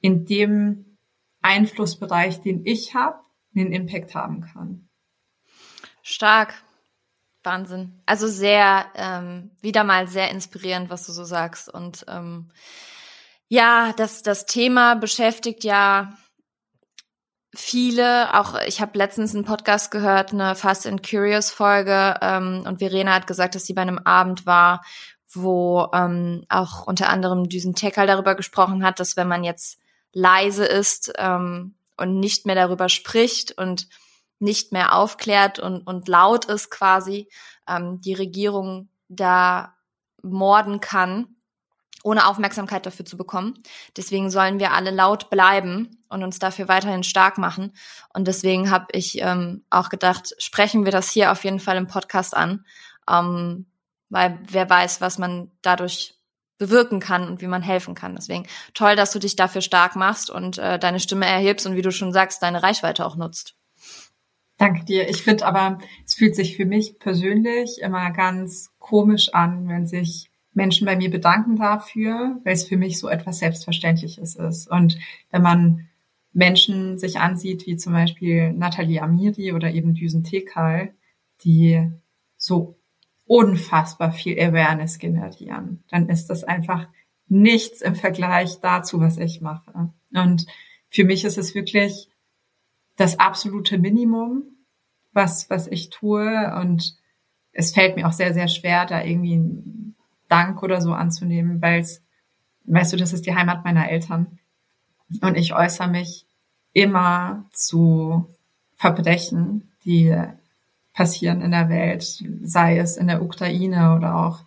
in 0.01 0.25
dem 0.25 0.97
Einflussbereich, 1.41 2.41
den 2.41 2.65
ich 2.65 2.93
habe, 2.95 3.19
einen 3.55 3.71
Impact 3.71 4.15
haben 4.15 4.41
kann. 4.41 4.87
Stark. 6.03 6.53
Wahnsinn. 7.43 8.01
Also 8.05 8.27
sehr, 8.27 8.85
ähm, 8.95 9.51
wieder 9.61 9.83
mal 9.83 10.07
sehr 10.07 10.29
inspirierend, 10.29 10.89
was 10.89 11.05
du 11.05 11.11
so 11.11 11.23
sagst. 11.23 11.67
Und 11.67 12.05
ähm, 12.07 12.51
ja, 13.47 13.93
das, 13.97 14.21
das 14.21 14.45
Thema 14.45 14.95
beschäftigt 14.95 15.63
ja 15.63 16.13
viele, 17.55 18.39
auch 18.39 18.59
ich 18.65 18.81
habe 18.81 18.97
letztens 18.97 19.35
einen 19.35 19.45
Podcast 19.45 19.91
gehört, 19.91 20.33
eine 20.33 20.55
Fast 20.55 20.87
and 20.87 21.07
Curious 21.07 21.51
Folge, 21.51 22.15
ähm, 22.21 22.63
und 22.65 22.79
Verena 22.79 23.13
hat 23.13 23.27
gesagt, 23.27 23.55
dass 23.55 23.65
sie 23.65 23.73
bei 23.73 23.81
einem 23.81 23.99
Abend 23.99 24.45
war, 24.45 24.83
wo 25.31 25.89
ähm, 25.93 26.45
auch 26.49 26.87
unter 26.87 27.09
anderem 27.09 27.49
Düsen 27.49 27.75
Tekal 27.75 28.07
darüber 28.07 28.35
gesprochen 28.35 28.83
hat, 28.83 28.99
dass 28.99 29.17
wenn 29.17 29.27
man 29.27 29.43
jetzt 29.43 29.79
leise 30.13 30.65
ist 30.65 31.13
ähm, 31.17 31.75
und 31.97 32.19
nicht 32.19 32.45
mehr 32.45 32.55
darüber 32.55 32.89
spricht 32.89 33.51
und 33.57 33.87
nicht 34.39 34.71
mehr 34.71 34.95
aufklärt 34.95 35.59
und, 35.59 35.81
und 35.87 36.07
laut 36.07 36.45
ist 36.45 36.69
quasi, 36.69 37.29
ähm, 37.67 38.01
die 38.01 38.13
Regierung 38.13 38.89
da 39.07 39.75
morden 40.21 40.79
kann 40.79 41.33
ohne 42.03 42.27
Aufmerksamkeit 42.27 42.85
dafür 42.85 43.05
zu 43.05 43.17
bekommen. 43.17 43.57
Deswegen 43.95 44.29
sollen 44.29 44.59
wir 44.59 44.73
alle 44.73 44.91
laut 44.91 45.29
bleiben 45.29 45.97
und 46.09 46.21
uns 46.21 46.37
dafür 46.37 46.67
weiterhin 46.67 47.03
stark 47.03 47.37
machen. 47.37 47.73
Und 48.13 48.27
deswegen 48.27 48.69
habe 48.69 48.87
ich 48.91 49.21
ähm, 49.21 49.63
auch 49.69 49.89
gedacht, 49.89 50.35
sprechen 50.37 50.85
wir 50.85 50.91
das 50.91 51.09
hier 51.09 51.31
auf 51.31 51.43
jeden 51.45 51.61
Fall 51.61 51.77
im 51.77 51.87
Podcast 51.87 52.35
an, 52.35 52.65
ähm, 53.09 53.65
weil 54.09 54.37
wer 54.47 54.69
weiß, 54.69 55.01
was 55.01 55.17
man 55.17 55.49
dadurch 55.61 56.15
bewirken 56.57 56.99
kann 56.99 57.27
und 57.27 57.41
wie 57.41 57.47
man 57.47 57.61
helfen 57.61 57.95
kann. 57.95 58.15
Deswegen 58.15 58.45
toll, 58.73 58.95
dass 58.95 59.11
du 59.11 59.19
dich 59.19 59.35
dafür 59.35 59.61
stark 59.61 59.95
machst 59.95 60.29
und 60.29 60.57
äh, 60.57 60.77
deine 60.77 60.99
Stimme 60.99 61.25
erhebst 61.25 61.65
und 61.65 61.75
wie 61.75 61.81
du 61.81 61.91
schon 61.91 62.13
sagst, 62.13 62.43
deine 62.43 62.61
Reichweite 62.61 63.05
auch 63.05 63.15
nutzt. 63.15 63.55
Danke 64.63 64.85
dir. 64.85 65.09
Ich 65.09 65.23
finde 65.23 65.45
aber, 65.45 65.79
es 66.05 66.13
fühlt 66.13 66.37
sich 66.37 66.55
für 66.55 66.63
mich 66.63 66.97
persönlich 66.97 67.81
immer 67.81 68.11
ganz 68.11 68.71
komisch 68.79 69.33
an, 69.33 69.67
wenn 69.67 69.85
sich 69.87 70.31
Menschen 70.53 70.85
bei 70.85 70.95
mir 70.95 71.11
bedanken 71.11 71.57
dafür, 71.57 72.39
weil 72.45 72.53
es 72.53 72.63
für 72.63 72.77
mich 72.77 72.97
so 72.97 73.09
etwas 73.09 73.39
Selbstverständliches 73.39 74.37
ist. 74.37 74.71
Und 74.71 74.97
wenn 75.31 75.41
man 75.41 75.89
Menschen 76.31 76.97
sich 76.97 77.19
ansieht, 77.19 77.67
wie 77.67 77.75
zum 77.75 77.91
Beispiel 77.91 78.53
Nathalie 78.53 79.01
Amiri 79.01 79.51
oder 79.51 79.69
eben 79.69 79.95
Düsen 79.95 80.23
Tekal, 80.23 80.93
die 81.43 81.91
so 82.37 82.79
unfassbar 83.25 84.13
viel 84.13 84.39
Awareness 84.39 84.97
generieren, 84.97 85.83
dann 85.89 86.07
ist 86.07 86.27
das 86.27 86.45
einfach 86.45 86.87
nichts 87.27 87.81
im 87.81 87.95
Vergleich 87.95 88.61
dazu, 88.61 89.01
was 89.01 89.17
ich 89.17 89.41
mache. 89.41 89.91
Und 90.13 90.45
für 90.87 91.03
mich 91.03 91.25
ist 91.25 91.37
es 91.37 91.53
wirklich 91.53 92.07
das 92.95 93.19
absolute 93.19 93.77
Minimum, 93.77 94.52
was, 95.13 95.49
was 95.49 95.67
ich 95.67 95.89
tue. 95.89 96.53
Und 96.55 96.95
es 97.51 97.73
fällt 97.73 97.95
mir 97.95 98.07
auch 98.07 98.13
sehr, 98.13 98.33
sehr 98.33 98.47
schwer, 98.47 98.85
da 98.85 99.03
irgendwie 99.03 99.41
Dank 100.27 100.63
oder 100.63 100.81
so 100.81 100.93
anzunehmen, 100.93 101.61
weil 101.61 101.79
es, 101.79 102.01
weißt 102.65 102.93
du, 102.93 102.97
das 102.97 103.13
ist 103.13 103.25
die 103.25 103.35
Heimat 103.35 103.63
meiner 103.63 103.89
Eltern. 103.89 104.39
Und 105.21 105.37
ich 105.37 105.53
äußere 105.53 105.87
mich 105.87 106.25
immer 106.73 107.45
zu 107.51 108.27
Verbrechen, 108.75 109.71
die 109.85 110.15
passieren 110.93 111.41
in 111.41 111.51
der 111.51 111.69
Welt, 111.69 112.23
sei 112.43 112.77
es 112.77 112.97
in 112.97 113.07
der 113.07 113.21
Ukraine 113.21 113.95
oder 113.95 114.15
auch 114.15 114.41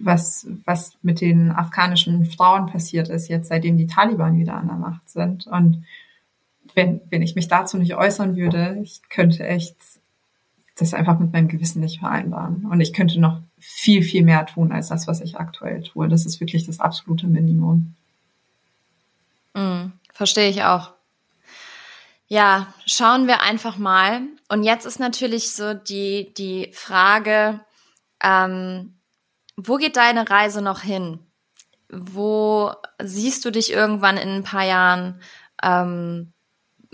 was, 0.00 0.46
was 0.64 0.96
mit 1.02 1.20
den 1.20 1.50
afghanischen 1.50 2.24
Frauen 2.24 2.66
passiert 2.66 3.08
ist, 3.08 3.28
jetzt 3.28 3.48
seitdem 3.48 3.76
die 3.76 3.86
Taliban 3.86 4.36
wieder 4.36 4.54
an 4.54 4.66
der 4.66 4.76
Macht 4.76 5.08
sind. 5.08 5.46
Und 5.46 5.84
wenn, 6.74 7.00
wenn 7.10 7.22
ich 7.22 7.34
mich 7.34 7.48
dazu 7.48 7.76
nicht 7.76 7.94
äußern 7.94 8.36
würde, 8.36 8.78
ich 8.82 9.00
könnte 9.08 9.46
echt 9.46 9.76
das 10.76 10.94
einfach 10.94 11.18
mit 11.18 11.32
meinem 11.32 11.48
Gewissen 11.48 11.80
nicht 11.80 12.00
vereinbaren. 12.00 12.66
Und 12.70 12.80
ich 12.80 12.92
könnte 12.92 13.20
noch 13.20 13.40
viel, 13.58 14.02
viel 14.02 14.24
mehr 14.24 14.46
tun 14.46 14.72
als 14.72 14.88
das, 14.88 15.06
was 15.06 15.20
ich 15.20 15.36
aktuell 15.36 15.82
tue. 15.82 16.08
Das 16.08 16.26
ist 16.26 16.40
wirklich 16.40 16.66
das 16.66 16.80
absolute 16.80 17.26
Minimum. 17.26 17.94
Mm, 19.54 19.92
verstehe 20.12 20.48
ich 20.48 20.64
auch. 20.64 20.92
Ja, 22.26 22.72
schauen 22.86 23.26
wir 23.26 23.42
einfach 23.42 23.76
mal. 23.76 24.22
Und 24.48 24.62
jetzt 24.62 24.86
ist 24.86 24.98
natürlich 24.98 25.52
so 25.52 25.74
die, 25.74 26.32
die 26.34 26.70
Frage, 26.72 27.60
ähm, 28.22 28.94
wo 29.56 29.76
geht 29.76 29.96
deine 29.96 30.28
Reise 30.28 30.62
noch 30.62 30.80
hin? 30.80 31.18
Wo 31.90 32.72
siehst 33.02 33.44
du 33.44 33.50
dich 33.50 33.70
irgendwann 33.70 34.16
in 34.16 34.30
ein 34.30 34.42
paar 34.44 34.64
Jahren? 34.64 35.20
Ähm, 35.62 36.32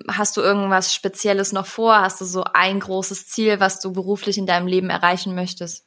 hast 0.06 0.36
du 0.36 0.40
irgendwas 0.40 0.94
Spezielles 0.94 1.52
noch 1.52 1.66
vor? 1.66 2.00
Hast 2.00 2.20
du 2.20 2.24
so 2.24 2.44
ein 2.44 2.80
großes 2.80 3.28
Ziel, 3.28 3.60
was 3.60 3.80
du 3.80 3.92
beruflich 3.92 4.38
in 4.38 4.46
deinem 4.46 4.66
Leben 4.66 4.90
erreichen 4.90 5.34
möchtest? 5.34 5.86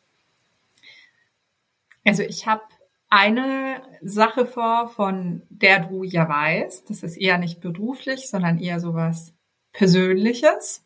Also 2.03 2.23
ich 2.23 2.47
habe 2.47 2.63
eine 3.09 3.81
Sache 4.01 4.45
vor, 4.45 4.89
von 4.89 5.43
der 5.49 5.85
du 5.85 6.03
ja 6.03 6.27
weißt, 6.27 6.89
das 6.89 7.03
ist 7.03 7.17
eher 7.17 7.37
nicht 7.37 7.61
beruflich, 7.61 8.29
sondern 8.29 8.57
eher 8.57 8.79
sowas 8.79 9.33
Persönliches. 9.73 10.83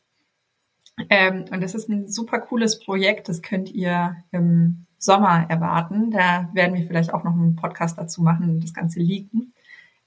Ähm, 1.10 1.46
und 1.52 1.62
das 1.62 1.76
ist 1.76 1.90
ein 1.90 2.10
super 2.10 2.40
cooles 2.40 2.80
Projekt, 2.80 3.30
das 3.30 3.42
könnt 3.42 3.70
ihr 3.70 4.18
im 4.32 4.86
Sommer 4.98 5.46
erwarten. 5.50 6.12
Da 6.12 6.50
werden 6.54 6.76
wir 6.76 6.86
vielleicht 6.86 7.14
auch 7.14 7.24
noch 7.24 7.34
einen 7.34 7.56
Podcast 7.56 7.98
dazu 7.98 8.22
machen, 8.22 8.60
das 8.60 8.74
Ganze 8.74 9.00
liegen. 9.00 9.54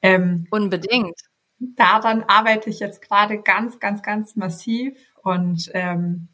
Ähm, 0.02 0.46
Unbedingt. 0.50 1.20
Daran 1.60 2.24
arbeite 2.24 2.70
ich 2.70 2.80
jetzt 2.80 3.02
gerade 3.02 3.40
ganz, 3.42 3.80
ganz, 3.80 4.02
ganz 4.02 4.36
massiv 4.36 4.96
und 5.22 5.70
ähm, 5.74 6.28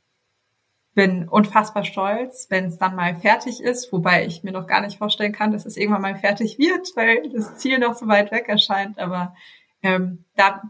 bin 0.95 1.29
unfassbar 1.29 1.85
stolz, 1.85 2.47
wenn 2.51 2.67
es 2.67 2.79
dann 2.79 2.95
mal 2.95 3.17
fertig 3.17 3.63
ist, 3.63 3.93
wobei 3.93 4.27
ich 4.27 4.45
mir 4.45 4.53
noch 4.53 4.67
gar 4.67 4.81
nicht 4.81 4.99
vorstellen 4.99 5.33
kann, 5.33 5.51
dass 5.51 5.67
es 5.67 5.77
irgendwann 5.77 6.03
mal 6.03 6.17
fertig 6.17 6.59
wird, 6.59 6.89
weil 6.95 7.31
das 7.31 7.57
Ziel 7.57 7.79
noch 7.79 7.95
so 7.95 8.07
weit 8.07 8.31
weg 8.31 8.49
erscheint. 8.49 8.99
Aber 8.99 9.35
ähm, 9.83 10.25
da 10.37 10.63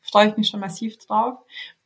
freue 0.00 0.28
ich 0.28 0.36
mich 0.36 0.48
schon 0.48 0.60
massiv 0.60 0.98
drauf. 0.98 1.38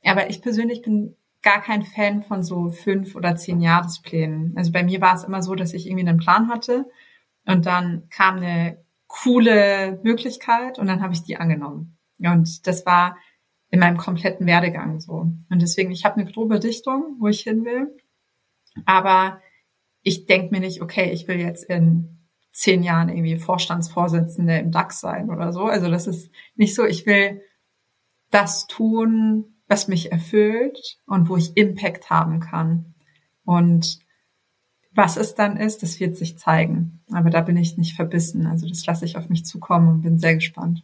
Aber 0.04 0.30
ich 0.30 0.40
persönlich 0.40 0.82
bin 0.82 1.16
gar 1.42 1.60
kein 1.60 1.82
Fan 1.82 2.22
von 2.22 2.42
so 2.42 2.70
fünf 2.70 3.14
oder 3.14 3.36
zehn 3.36 3.60
Jahresplänen. 3.60 4.54
Also 4.56 4.72
bei 4.72 4.82
mir 4.82 5.00
war 5.00 5.14
es 5.14 5.24
immer 5.24 5.42
so, 5.42 5.54
dass 5.54 5.74
ich 5.74 5.86
irgendwie 5.86 6.08
einen 6.08 6.18
Plan 6.18 6.48
hatte 6.48 6.86
und 7.46 7.66
dann 7.66 8.08
kam 8.10 8.36
eine 8.36 8.78
coole 9.08 10.00
Möglichkeit 10.04 10.78
und 10.78 10.86
dann 10.86 11.02
habe 11.02 11.14
ich 11.14 11.24
die 11.24 11.36
angenommen. 11.36 11.98
Und 12.20 12.66
das 12.66 12.86
war 12.86 13.16
in 13.70 13.80
meinem 13.80 13.96
kompletten 13.96 14.46
Werdegang 14.46 15.00
so. 15.00 15.12
Und 15.50 15.62
deswegen, 15.62 15.90
ich 15.90 16.04
habe 16.04 16.20
eine 16.20 16.30
grobe 16.30 16.60
Dichtung, 16.60 17.16
wo 17.18 17.28
ich 17.28 17.40
hin 17.40 17.64
will. 17.64 17.96
Aber 18.86 19.40
ich 20.02 20.26
denke 20.26 20.54
mir 20.54 20.60
nicht, 20.60 20.80
okay, 20.80 21.10
ich 21.10 21.26
will 21.28 21.40
jetzt 21.40 21.64
in 21.64 22.28
zehn 22.52 22.82
Jahren 22.82 23.08
irgendwie 23.08 23.36
Vorstandsvorsitzende 23.36 24.58
im 24.58 24.72
DAX 24.72 25.00
sein 25.00 25.30
oder 25.30 25.52
so. 25.52 25.64
Also 25.64 25.90
das 25.90 26.06
ist 26.06 26.30
nicht 26.54 26.74
so, 26.74 26.84
ich 26.84 27.06
will 27.06 27.42
das 28.30 28.66
tun, 28.66 29.62
was 29.68 29.88
mich 29.88 30.12
erfüllt 30.12 30.98
und 31.06 31.28
wo 31.28 31.36
ich 31.36 31.56
Impact 31.56 32.10
haben 32.10 32.40
kann. 32.40 32.94
Und 33.44 34.00
was 34.90 35.16
es 35.16 35.34
dann 35.34 35.56
ist, 35.56 35.82
das 35.82 36.00
wird 36.00 36.16
sich 36.16 36.38
zeigen. 36.38 37.00
Aber 37.12 37.30
da 37.30 37.40
bin 37.40 37.56
ich 37.56 37.76
nicht 37.76 37.94
verbissen. 37.94 38.46
Also 38.46 38.66
das 38.68 38.84
lasse 38.86 39.04
ich 39.04 39.16
auf 39.16 39.28
mich 39.28 39.44
zukommen 39.44 39.88
und 39.88 40.00
bin 40.02 40.18
sehr 40.18 40.34
gespannt. 40.34 40.82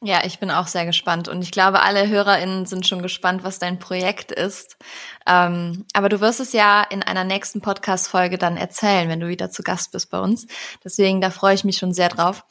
Ja, 0.00 0.24
ich 0.24 0.38
bin 0.38 0.52
auch 0.52 0.68
sehr 0.68 0.86
gespannt 0.86 1.26
und 1.26 1.42
ich 1.42 1.50
glaube, 1.50 1.82
alle 1.82 2.06
HörerInnen 2.06 2.66
sind 2.66 2.86
schon 2.86 3.02
gespannt, 3.02 3.42
was 3.42 3.58
dein 3.58 3.80
Projekt 3.80 4.30
ist. 4.30 4.76
Ähm, 5.26 5.86
aber 5.92 6.08
du 6.08 6.20
wirst 6.20 6.38
es 6.38 6.52
ja 6.52 6.84
in 6.84 7.02
einer 7.02 7.24
nächsten 7.24 7.60
Podcast-Folge 7.60 8.38
dann 8.38 8.56
erzählen, 8.56 9.08
wenn 9.08 9.18
du 9.18 9.26
wieder 9.26 9.50
zu 9.50 9.64
Gast 9.64 9.90
bist 9.90 10.10
bei 10.10 10.20
uns. 10.20 10.46
Deswegen, 10.84 11.20
da 11.20 11.30
freue 11.30 11.54
ich 11.54 11.64
mich 11.64 11.78
schon 11.78 11.92
sehr 11.92 12.10
drauf. 12.10 12.44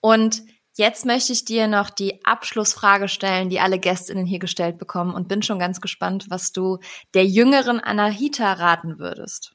Und 0.00 0.42
jetzt 0.78 1.04
möchte 1.04 1.32
ich 1.32 1.44
dir 1.44 1.66
noch 1.66 1.90
die 1.90 2.24
Abschlussfrage 2.24 3.08
stellen, 3.08 3.50
die 3.50 3.60
alle 3.60 3.78
GästInnen 3.78 4.26
hier 4.26 4.38
gestellt 4.38 4.78
bekommen 4.78 5.12
und 5.12 5.28
bin 5.28 5.42
schon 5.42 5.58
ganz 5.58 5.80
gespannt, 5.80 6.26
was 6.30 6.52
du 6.52 6.78
der 7.14 7.26
jüngeren 7.26 7.80
Anahita 7.80 8.52
raten 8.54 8.98
würdest. 8.98 9.54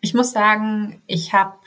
Ich 0.00 0.14
muss 0.14 0.32
sagen, 0.32 1.02
ich 1.06 1.34
habe 1.34 1.58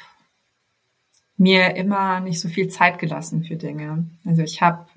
mir 1.38 1.76
immer 1.76 2.20
nicht 2.20 2.40
so 2.40 2.48
viel 2.48 2.70
Zeit 2.70 3.00
gelassen 3.00 3.44
für 3.44 3.56
Dinge. 3.56 4.10
Also 4.26 4.42
ich 4.42 4.62
habe 4.62 4.88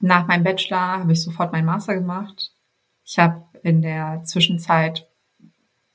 nach 0.00 0.26
meinem 0.26 0.44
Bachelor 0.44 0.98
habe 0.98 1.12
ich 1.12 1.22
sofort 1.22 1.52
meinen 1.52 1.66
Master 1.66 1.94
gemacht. 1.94 2.52
Ich 3.04 3.18
habe 3.18 3.44
in 3.62 3.82
der 3.82 4.22
Zwischenzeit 4.24 5.06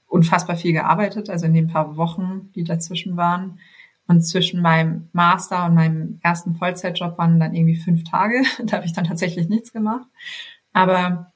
unfassbar 0.05 0.55
viel 0.55 0.73
gearbeitet, 0.73 1.29
also 1.29 1.45
in 1.47 1.53
den 1.53 1.67
paar 1.67 1.97
Wochen, 1.97 2.51
die 2.53 2.63
dazwischen 2.63 3.17
waren. 3.17 3.59
Und 4.07 4.21
zwischen 4.21 4.61
meinem 4.61 5.09
Master 5.13 5.65
und 5.65 5.73
meinem 5.73 6.19
ersten 6.21 6.55
Vollzeitjob 6.55 7.17
waren 7.17 7.39
dann 7.39 7.55
irgendwie 7.55 7.75
fünf 7.75 8.03
Tage. 8.03 8.43
da 8.63 8.77
habe 8.77 8.85
ich 8.85 8.93
dann 8.93 9.05
tatsächlich 9.05 9.49
nichts 9.49 9.73
gemacht. 9.73 10.07
Aber 10.73 11.31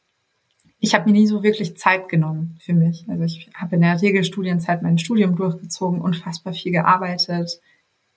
ich 0.79 0.93
habe 0.93 1.05
mir 1.05 1.13
nie 1.13 1.27
so 1.27 1.43
wirklich 1.43 1.77
Zeit 1.77 2.07
genommen 2.09 2.57
für 2.61 2.73
mich. 2.73 3.05
Also 3.09 3.23
ich 3.23 3.49
habe 3.53 3.75
in 3.75 3.81
der 3.81 4.01
Regelstudienzeit 4.01 4.81
mein 4.81 4.97
Studium 4.97 5.35
durchgezogen, 5.35 6.01
unfassbar 6.01 6.53
viel 6.53 6.71
gearbeitet, 6.71 7.59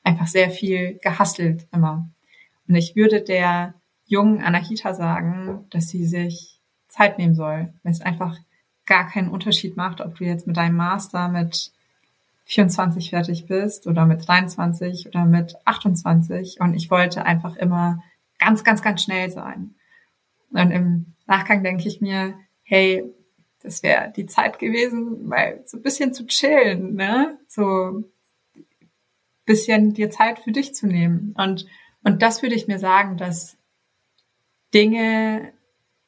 einfach 0.04 0.26
sehr 0.26 0.50
viel 0.50 0.98
gehasselt 1.02 1.66
immer. 1.72 2.08
Und 2.68 2.74
ich 2.76 2.94
würde 2.94 3.22
der 3.22 3.74
jungen 4.06 4.42
Anahita 4.42 4.94
sagen, 4.94 5.66
dass 5.70 5.88
sie 5.88 6.04
sich 6.04 6.60
Zeit 6.88 7.18
nehmen 7.18 7.34
soll, 7.34 7.72
weil 7.82 7.92
es 7.92 8.00
einfach 8.00 8.38
gar 8.86 9.08
keinen 9.08 9.28
Unterschied 9.28 9.76
macht, 9.76 10.00
ob 10.00 10.16
du 10.16 10.24
jetzt 10.24 10.46
mit 10.46 10.56
deinem 10.56 10.76
Master 10.76 11.28
mit 11.28 11.72
24 12.44 13.10
fertig 13.10 13.46
bist 13.46 13.86
oder 13.86 14.06
mit 14.06 14.26
23 14.26 15.06
oder 15.06 15.24
mit 15.24 15.56
28. 15.64 16.60
Und 16.60 16.74
ich 16.74 16.90
wollte 16.90 17.24
einfach 17.24 17.56
immer 17.56 18.02
ganz, 18.38 18.64
ganz, 18.64 18.82
ganz 18.82 19.02
schnell 19.02 19.30
sein. 19.30 19.74
Und 20.50 20.70
im 20.70 21.14
Nachgang 21.26 21.62
denke 21.62 21.88
ich 21.88 22.00
mir, 22.00 22.34
hey, 22.62 23.04
das 23.62 23.82
wäre 23.82 24.12
die 24.14 24.26
Zeit 24.26 24.58
gewesen, 24.58 25.26
mal 25.26 25.62
so 25.64 25.78
ein 25.78 25.82
bisschen 25.82 26.12
zu 26.12 26.26
chillen, 26.26 26.94
ne? 26.94 27.38
So 27.46 28.04
bisschen 29.44 29.92
dir 29.92 30.10
Zeit 30.10 30.38
für 30.38 30.52
dich 30.52 30.74
zu 30.74 30.86
nehmen. 30.86 31.34
Und, 31.36 31.66
und 32.04 32.22
das 32.22 32.42
würde 32.42 32.54
ich 32.54 32.68
mir 32.68 32.78
sagen, 32.78 33.16
dass 33.16 33.56
Dinge 34.74 35.52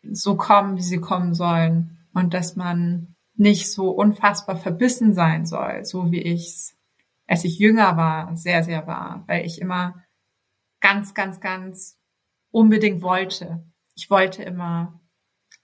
so 0.03 0.37
kommen, 0.37 0.77
wie 0.77 0.83
sie 0.83 1.01
kommen 1.01 1.35
sollen. 1.35 1.99
Und 2.13 2.33
dass 2.35 2.55
man 2.55 3.14
nicht 3.37 3.71
so 3.73 3.91
unfassbar 3.91 4.57
verbissen 4.57 5.15
sein 5.15 5.45
soll, 5.47 5.85
so 5.85 6.11
wie 6.13 6.23
ich's, 6.23 6.77
als 7.27 7.45
ich 7.45 7.59
jünger 7.59 7.97
war, 7.97 8.37
sehr, 8.37 8.63
sehr 8.63 8.87
war, 8.87 9.25
weil 9.27 9.45
ich 9.45 9.61
immer 9.61 10.05
ganz, 10.81 11.15
ganz, 11.15 11.41
ganz 11.41 11.99
unbedingt 12.51 13.03
wollte. 13.03 13.65
Ich 13.97 14.11
wollte 14.11 14.43
immer 14.43 15.01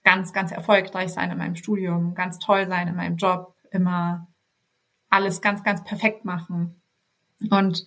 ganz, 0.03 0.33
ganz 0.33 0.51
erfolgreich 0.51 1.11
sein 1.11 1.31
in 1.31 1.37
meinem 1.37 1.55
Studium, 1.55 2.15
ganz 2.15 2.39
toll 2.39 2.67
sein 2.67 2.87
in 2.87 2.95
meinem 2.95 3.17
Job, 3.17 3.55
immer 3.71 4.27
alles 5.09 5.41
ganz, 5.41 5.63
ganz 5.63 5.83
perfekt 5.83 6.25
machen. 6.25 6.81
Und 7.49 7.85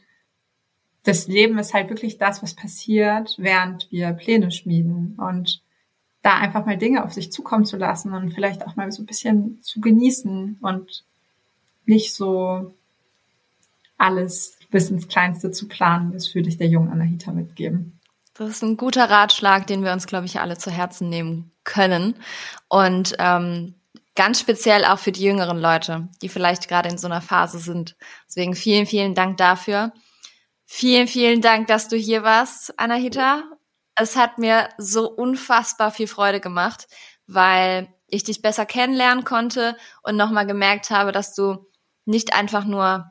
das 1.02 1.26
Leben 1.26 1.58
ist 1.58 1.74
halt 1.74 1.90
wirklich 1.90 2.18
das, 2.18 2.42
was 2.42 2.54
passiert, 2.54 3.34
während 3.38 3.90
wir 3.90 4.12
Pläne 4.12 4.50
schmieden 4.50 5.16
und 5.18 5.62
da 6.24 6.36
einfach 6.38 6.66
mal 6.66 6.76
Dinge 6.76 7.04
auf 7.04 7.12
sich 7.12 7.30
zukommen 7.30 7.64
zu 7.64 7.76
lassen 7.76 8.12
und 8.12 8.30
vielleicht 8.30 8.66
auch 8.66 8.74
mal 8.74 8.90
so 8.90 9.02
ein 9.02 9.06
bisschen 9.06 9.62
zu 9.62 9.80
genießen 9.80 10.58
und 10.60 11.04
nicht 11.86 12.14
so 12.14 12.74
alles 13.98 14.58
bis 14.70 14.90
ins 14.90 15.06
Kleinste 15.06 15.52
zu 15.52 15.68
planen. 15.68 16.12
Das 16.12 16.34
würde 16.34 16.48
ich 16.48 16.56
der 16.56 16.66
jungen 16.66 16.90
Anahita 16.90 17.30
mitgeben. 17.30 18.00
Das 18.32 18.50
ist 18.50 18.62
ein 18.62 18.76
guter 18.76 19.08
Ratschlag, 19.08 19.68
den 19.68 19.84
wir 19.84 19.92
uns, 19.92 20.08
glaube 20.08 20.26
ich, 20.26 20.40
alle 20.40 20.58
zu 20.58 20.72
Herzen 20.72 21.08
nehmen 21.08 21.52
können. 21.62 22.16
Und 22.68 23.14
ähm, 23.20 23.74
Ganz 24.16 24.38
speziell 24.38 24.84
auch 24.84 25.00
für 25.00 25.10
die 25.10 25.24
jüngeren 25.24 25.58
Leute, 25.58 26.08
die 26.22 26.28
vielleicht 26.28 26.68
gerade 26.68 26.88
in 26.88 26.98
so 26.98 27.08
einer 27.08 27.20
Phase 27.20 27.58
sind. 27.58 27.96
Deswegen 28.28 28.54
vielen, 28.54 28.86
vielen 28.86 29.14
Dank 29.14 29.38
dafür. 29.38 29.92
Vielen, 30.66 31.08
vielen 31.08 31.40
Dank, 31.40 31.66
dass 31.66 31.88
du 31.88 31.96
hier 31.96 32.22
warst, 32.22 32.78
Anahita. 32.78 33.42
Es 33.96 34.16
hat 34.16 34.38
mir 34.38 34.68
so 34.78 35.08
unfassbar 35.10 35.90
viel 35.90 36.08
Freude 36.08 36.40
gemacht, 36.40 36.88
weil 37.26 37.88
ich 38.06 38.24
dich 38.24 38.42
besser 38.42 38.66
kennenlernen 38.66 39.24
konnte 39.24 39.76
und 40.02 40.16
nochmal 40.16 40.46
gemerkt 40.46 40.90
habe, 40.90 41.12
dass 41.12 41.34
du 41.34 41.66
nicht 42.04 42.34
einfach 42.34 42.64
nur 42.64 43.10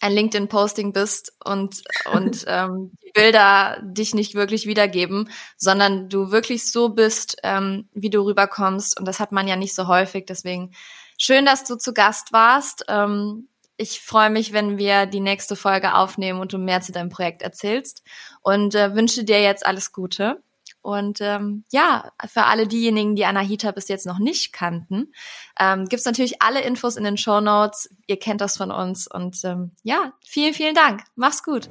ein 0.00 0.12
LinkedIn-Posting 0.12 0.92
bist 0.92 1.32
und, 1.44 1.82
und 2.12 2.44
ähm, 2.46 2.92
die 3.04 3.12
Bilder 3.12 3.80
dich 3.82 4.14
nicht 4.14 4.34
wirklich 4.34 4.66
wiedergeben, 4.66 5.30
sondern 5.56 6.08
du 6.08 6.30
wirklich 6.30 6.70
so 6.72 6.88
bist, 6.90 7.36
ähm, 7.42 7.88
wie 7.92 8.10
du 8.10 8.22
rüberkommst. 8.22 8.98
Und 8.98 9.06
das 9.06 9.20
hat 9.20 9.32
man 9.32 9.46
ja 9.46 9.56
nicht 9.56 9.74
so 9.74 9.86
häufig. 9.86 10.24
Deswegen 10.26 10.72
schön, 11.18 11.44
dass 11.44 11.64
du 11.64 11.76
zu 11.76 11.92
Gast 11.92 12.32
warst. 12.32 12.84
Ähm, 12.88 13.49
Ich 13.80 14.02
freue 14.02 14.28
mich, 14.28 14.52
wenn 14.52 14.76
wir 14.76 15.06
die 15.06 15.20
nächste 15.20 15.56
Folge 15.56 15.94
aufnehmen 15.94 16.38
und 16.38 16.52
du 16.52 16.58
mehr 16.58 16.82
zu 16.82 16.92
deinem 16.92 17.08
Projekt 17.08 17.40
erzählst 17.40 18.02
und 18.42 18.74
äh, 18.74 18.94
wünsche 18.94 19.24
dir 19.24 19.40
jetzt 19.40 19.64
alles 19.64 19.90
Gute. 19.90 20.42
Und 20.82 21.22
ähm, 21.22 21.64
ja, 21.72 22.12
für 22.26 22.44
alle 22.44 22.66
diejenigen, 22.66 23.16
die 23.16 23.24
Anahita 23.24 23.70
bis 23.70 23.88
jetzt 23.88 24.04
noch 24.04 24.18
nicht 24.18 24.52
kannten, 24.52 25.14
ähm, 25.58 25.86
gibt 25.88 26.04
natürlich 26.04 26.42
alle 26.42 26.60
Infos 26.60 26.96
in 26.96 27.04
den 27.04 27.16
Show 27.16 27.40
Notes. 27.40 27.88
Ihr 28.06 28.18
kennt 28.18 28.42
das 28.42 28.58
von 28.58 28.70
uns. 28.70 29.06
Und 29.06 29.42
ähm, 29.44 29.72
ja, 29.82 30.12
vielen, 30.26 30.52
vielen 30.52 30.74
Dank. 30.74 31.02
Mach's 31.14 31.42
gut. 31.42 31.70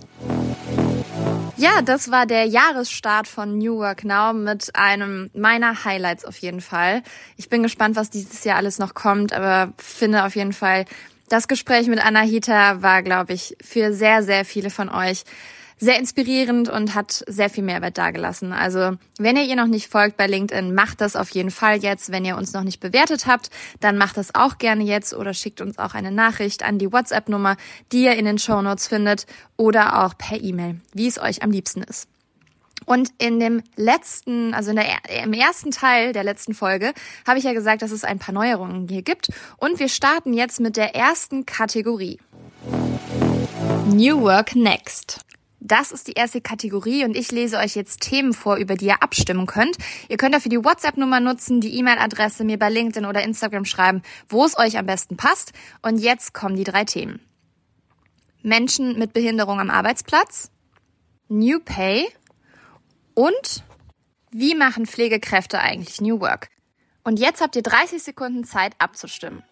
Ja, 1.58 1.84
das 1.84 2.10
war 2.10 2.26
der 2.26 2.46
Jahresstart 2.46 3.28
von 3.28 3.60
New 3.60 3.78
Work 3.78 4.04
Now 4.04 4.34
mit 4.34 4.76
einem 4.76 5.30
meiner 5.36 5.86
Highlights 5.86 6.26
auf 6.26 6.40
jeden 6.40 6.62
Fall. 6.62 7.04
Ich 7.38 7.50
bin 7.50 7.62
gespannt, 7.62 7.96
was 7.96 8.10
dieses 8.10 8.44
Jahr 8.46 8.58
alles 8.58 8.80
noch 8.80 8.96
kommt, 8.96 9.32
aber 9.32 9.74
finde 9.78 10.24
auf 10.24 10.36
jeden 10.36 10.54
Fall, 10.54 10.86
das 11.30 11.48
Gespräch 11.48 11.88
mit 11.88 12.04
Anahita 12.04 12.82
war, 12.82 13.04
glaube 13.04 13.34
ich, 13.34 13.56
für 13.62 13.94
sehr, 13.94 14.24
sehr 14.24 14.46
viele 14.46 14.70
von 14.70 14.90
euch 14.90 15.24
sehr 15.80 15.98
inspirierend 15.98 16.68
und 16.68 16.94
hat 16.94 17.24
sehr 17.28 17.50
viel 17.50 17.64
Mehrwert 17.64 17.98
dargelassen. 17.98 18.52
Also 18.52 18.98
wenn 19.18 19.38
ihr 19.38 19.46
ihr 19.46 19.56
noch 19.56 19.68
nicht 19.68 19.90
folgt 19.90 20.18
bei 20.18 20.28
LinkedIn, 20.28 20.74
macht 20.74 21.00
das 21.00 21.16
auf 21.16 21.30
jeden 21.30 21.52
Fall 21.52 21.78
jetzt. 21.78 22.12
Wenn 22.12 22.26
ihr 22.26 22.36
uns 22.36 22.52
noch 22.52 22.64
nicht 22.64 22.82
bewertet 22.82 23.26
habt, 23.26 23.50
dann 23.80 23.98
macht 23.98 24.18
das 24.18 24.36
auch 24.36 24.58
gerne 24.58 24.84
jetzt 24.84 25.14
oder 25.14 25.34
schickt 25.34 25.62
uns 25.62 25.80
auch 25.80 25.94
eine 25.94 26.12
Nachricht 26.12 26.64
an 26.64 26.80
die 26.80 26.92
WhatsApp-Nummer, 26.92 27.56
die 27.94 28.04
ihr 28.04 28.18
in 28.18 28.26
den 28.26 28.40
Show 28.40 28.62
Notes 28.62 28.88
findet 28.88 29.26
oder 29.56 30.04
auch 30.04 30.18
per 30.18 30.42
E-Mail, 30.42 30.82
wie 30.94 31.08
es 31.08 31.18
euch 31.18 31.44
am 31.44 31.52
liebsten 31.52 31.82
ist. 31.82 32.10
Und 32.90 33.12
in 33.20 33.40
dem 33.40 33.62
letzten, 33.76 34.56
also 34.56 34.72
in 34.72 34.78
der, 34.78 34.88
im 35.24 35.32
ersten 35.32 35.70
Teil 35.70 36.12
der 36.12 36.24
letzten 36.24 36.56
Folge, 36.56 36.94
habe 37.28 37.38
ich 37.38 37.46
ja 37.46 37.54
gesagt, 37.54 37.84
dass 37.84 37.92
es 37.92 38.04
ein 38.04 38.18
paar 38.18 38.34
Neuerungen 38.34 38.88
hier 38.88 39.04
gibt. 39.04 39.30
Und 39.58 39.80
wir 39.80 39.90
starten 39.90 40.34
jetzt 40.34 40.60
mit 40.60 40.76
der 40.76 40.96
ersten 40.96 41.46
Kategorie. 41.46 42.20
New 43.86 44.22
Work 44.22 44.56
Next. 44.56 45.20
Das 45.60 45.92
ist 45.92 46.08
die 46.08 46.14
erste 46.14 46.42
Kategorie 46.42 47.04
und 47.04 47.16
ich 47.16 47.32
lese 47.32 47.60
euch 47.60 47.76
jetzt 47.76 48.02
Themen 48.02 48.34
vor, 48.34 48.56
über 48.56 48.74
die 48.74 48.88
ihr 48.88 49.04
abstimmen 49.04 49.46
könnt. 49.46 49.78
Ihr 50.08 50.18
könnt 50.18 50.34
dafür 50.34 50.50
die 50.50 50.66
WhatsApp-Nummer 50.66 51.20
nutzen, 51.20 51.62
die 51.62 51.78
E-Mail-Adresse 51.78 52.44
mir 52.44 52.58
bei 52.58 52.72
LinkedIn 52.72 53.06
oder 53.06 53.22
Instagram 53.22 53.66
schreiben, 53.66 54.02
wo 54.30 54.44
es 54.46 54.58
euch 54.58 54.80
am 54.80 54.88
besten 54.88 55.16
passt. 55.16 55.54
Und 55.84 56.00
jetzt 56.00 56.34
kommen 56.34 56.56
die 56.56 56.64
drei 56.64 56.86
Themen. 56.86 57.20
Menschen 58.42 58.98
mit 58.98 59.14
Behinderung 59.14 59.60
am 59.60 59.70
Arbeitsplatz, 59.70 60.50
New 61.28 61.60
Pay 61.60 62.08
und 63.20 63.64
wie 64.32 64.56
machen 64.56 64.86
Pflegekräfte 64.86 65.60
eigentlich 65.60 66.00
New 66.00 66.22
Work? 66.22 66.48
Und 67.04 67.20
jetzt 67.20 67.42
habt 67.42 67.58
ihr 67.58 67.64
30 67.64 68.02
Sekunden 68.02 68.46
Zeit 68.46 68.74
abzustimmen. 68.80 69.44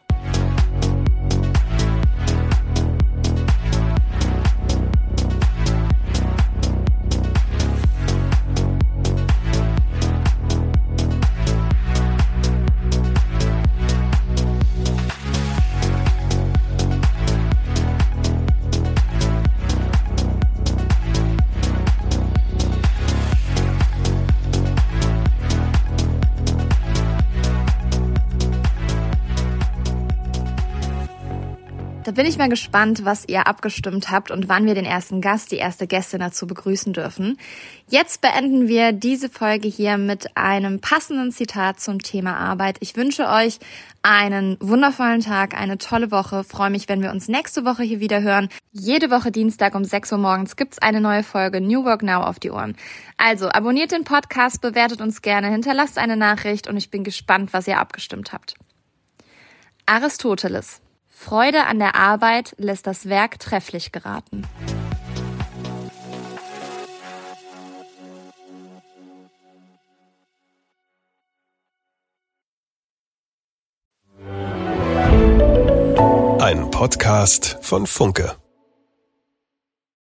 Da 32.07 32.13
bin 32.13 32.25
ich 32.25 32.37
mal 32.37 32.47
gespannt, 32.47 33.03
was 33.03 33.27
ihr 33.27 33.47
abgestimmt 33.47 34.09
habt 34.09 34.31
und 34.31 34.47
wann 34.47 34.65
wir 34.65 34.75
den 34.75 34.85
ersten 34.85 35.19
Gast, 35.19 35.51
die 35.51 35.57
erste 35.57 35.87
Gästin 35.87 36.21
dazu 36.21 36.47
begrüßen 36.47 36.93
dürfen. 36.93 37.37
Jetzt 37.89 38.21
beenden 38.21 38.69
wir 38.69 38.93
diese 38.93 39.27
Folge 39.27 39.67
hier 39.67 39.97
mit 39.97 40.37
einem 40.37 40.79
passenden 40.79 41.33
Zitat 41.33 41.81
zum 41.81 41.99
Thema 41.99 42.37
Arbeit. 42.37 42.77
Ich 42.79 42.95
wünsche 42.95 43.27
euch 43.27 43.59
einen 44.03 44.55
wundervollen 44.61 45.19
Tag, 45.19 45.53
eine 45.53 45.79
tolle 45.79 46.09
Woche. 46.09 46.45
Freue 46.45 46.69
mich, 46.69 46.87
wenn 46.87 47.01
wir 47.01 47.11
uns 47.11 47.27
nächste 47.27 47.65
Woche 47.65 47.83
hier 47.83 47.99
wieder 47.99 48.21
hören. 48.21 48.47
Jede 48.71 49.11
Woche 49.11 49.29
Dienstag 49.29 49.75
um 49.75 49.83
6 49.83 50.13
Uhr 50.13 50.17
morgens 50.17 50.55
gibt's 50.55 50.79
eine 50.79 51.01
neue 51.01 51.23
Folge 51.23 51.59
New 51.59 51.83
Work 51.83 52.03
Now 52.03 52.21
auf 52.21 52.39
die 52.39 52.51
Ohren. 52.51 52.77
Also 53.17 53.49
abonniert 53.49 53.91
den 53.91 54.05
Podcast, 54.05 54.61
bewertet 54.61 55.01
uns 55.01 55.21
gerne, 55.21 55.49
hinterlasst 55.49 55.97
eine 55.97 56.15
Nachricht 56.15 56.69
und 56.69 56.77
ich 56.77 56.89
bin 56.89 57.03
gespannt, 57.03 57.51
was 57.51 57.67
ihr 57.67 57.77
abgestimmt 57.77 58.31
habt. 58.31 58.55
Aristoteles 59.85 60.79
Freude 61.19 61.65
an 61.65 61.79
der 61.79 61.95
Arbeit 61.95 62.53
lässt 62.57 62.85
das 62.85 63.09
Werk 63.09 63.39
trefflich 63.39 63.91
geraten. 63.91 64.43
Ein 76.39 76.69
Podcast 76.71 77.57
von 77.61 77.87
Funke. 77.87 78.37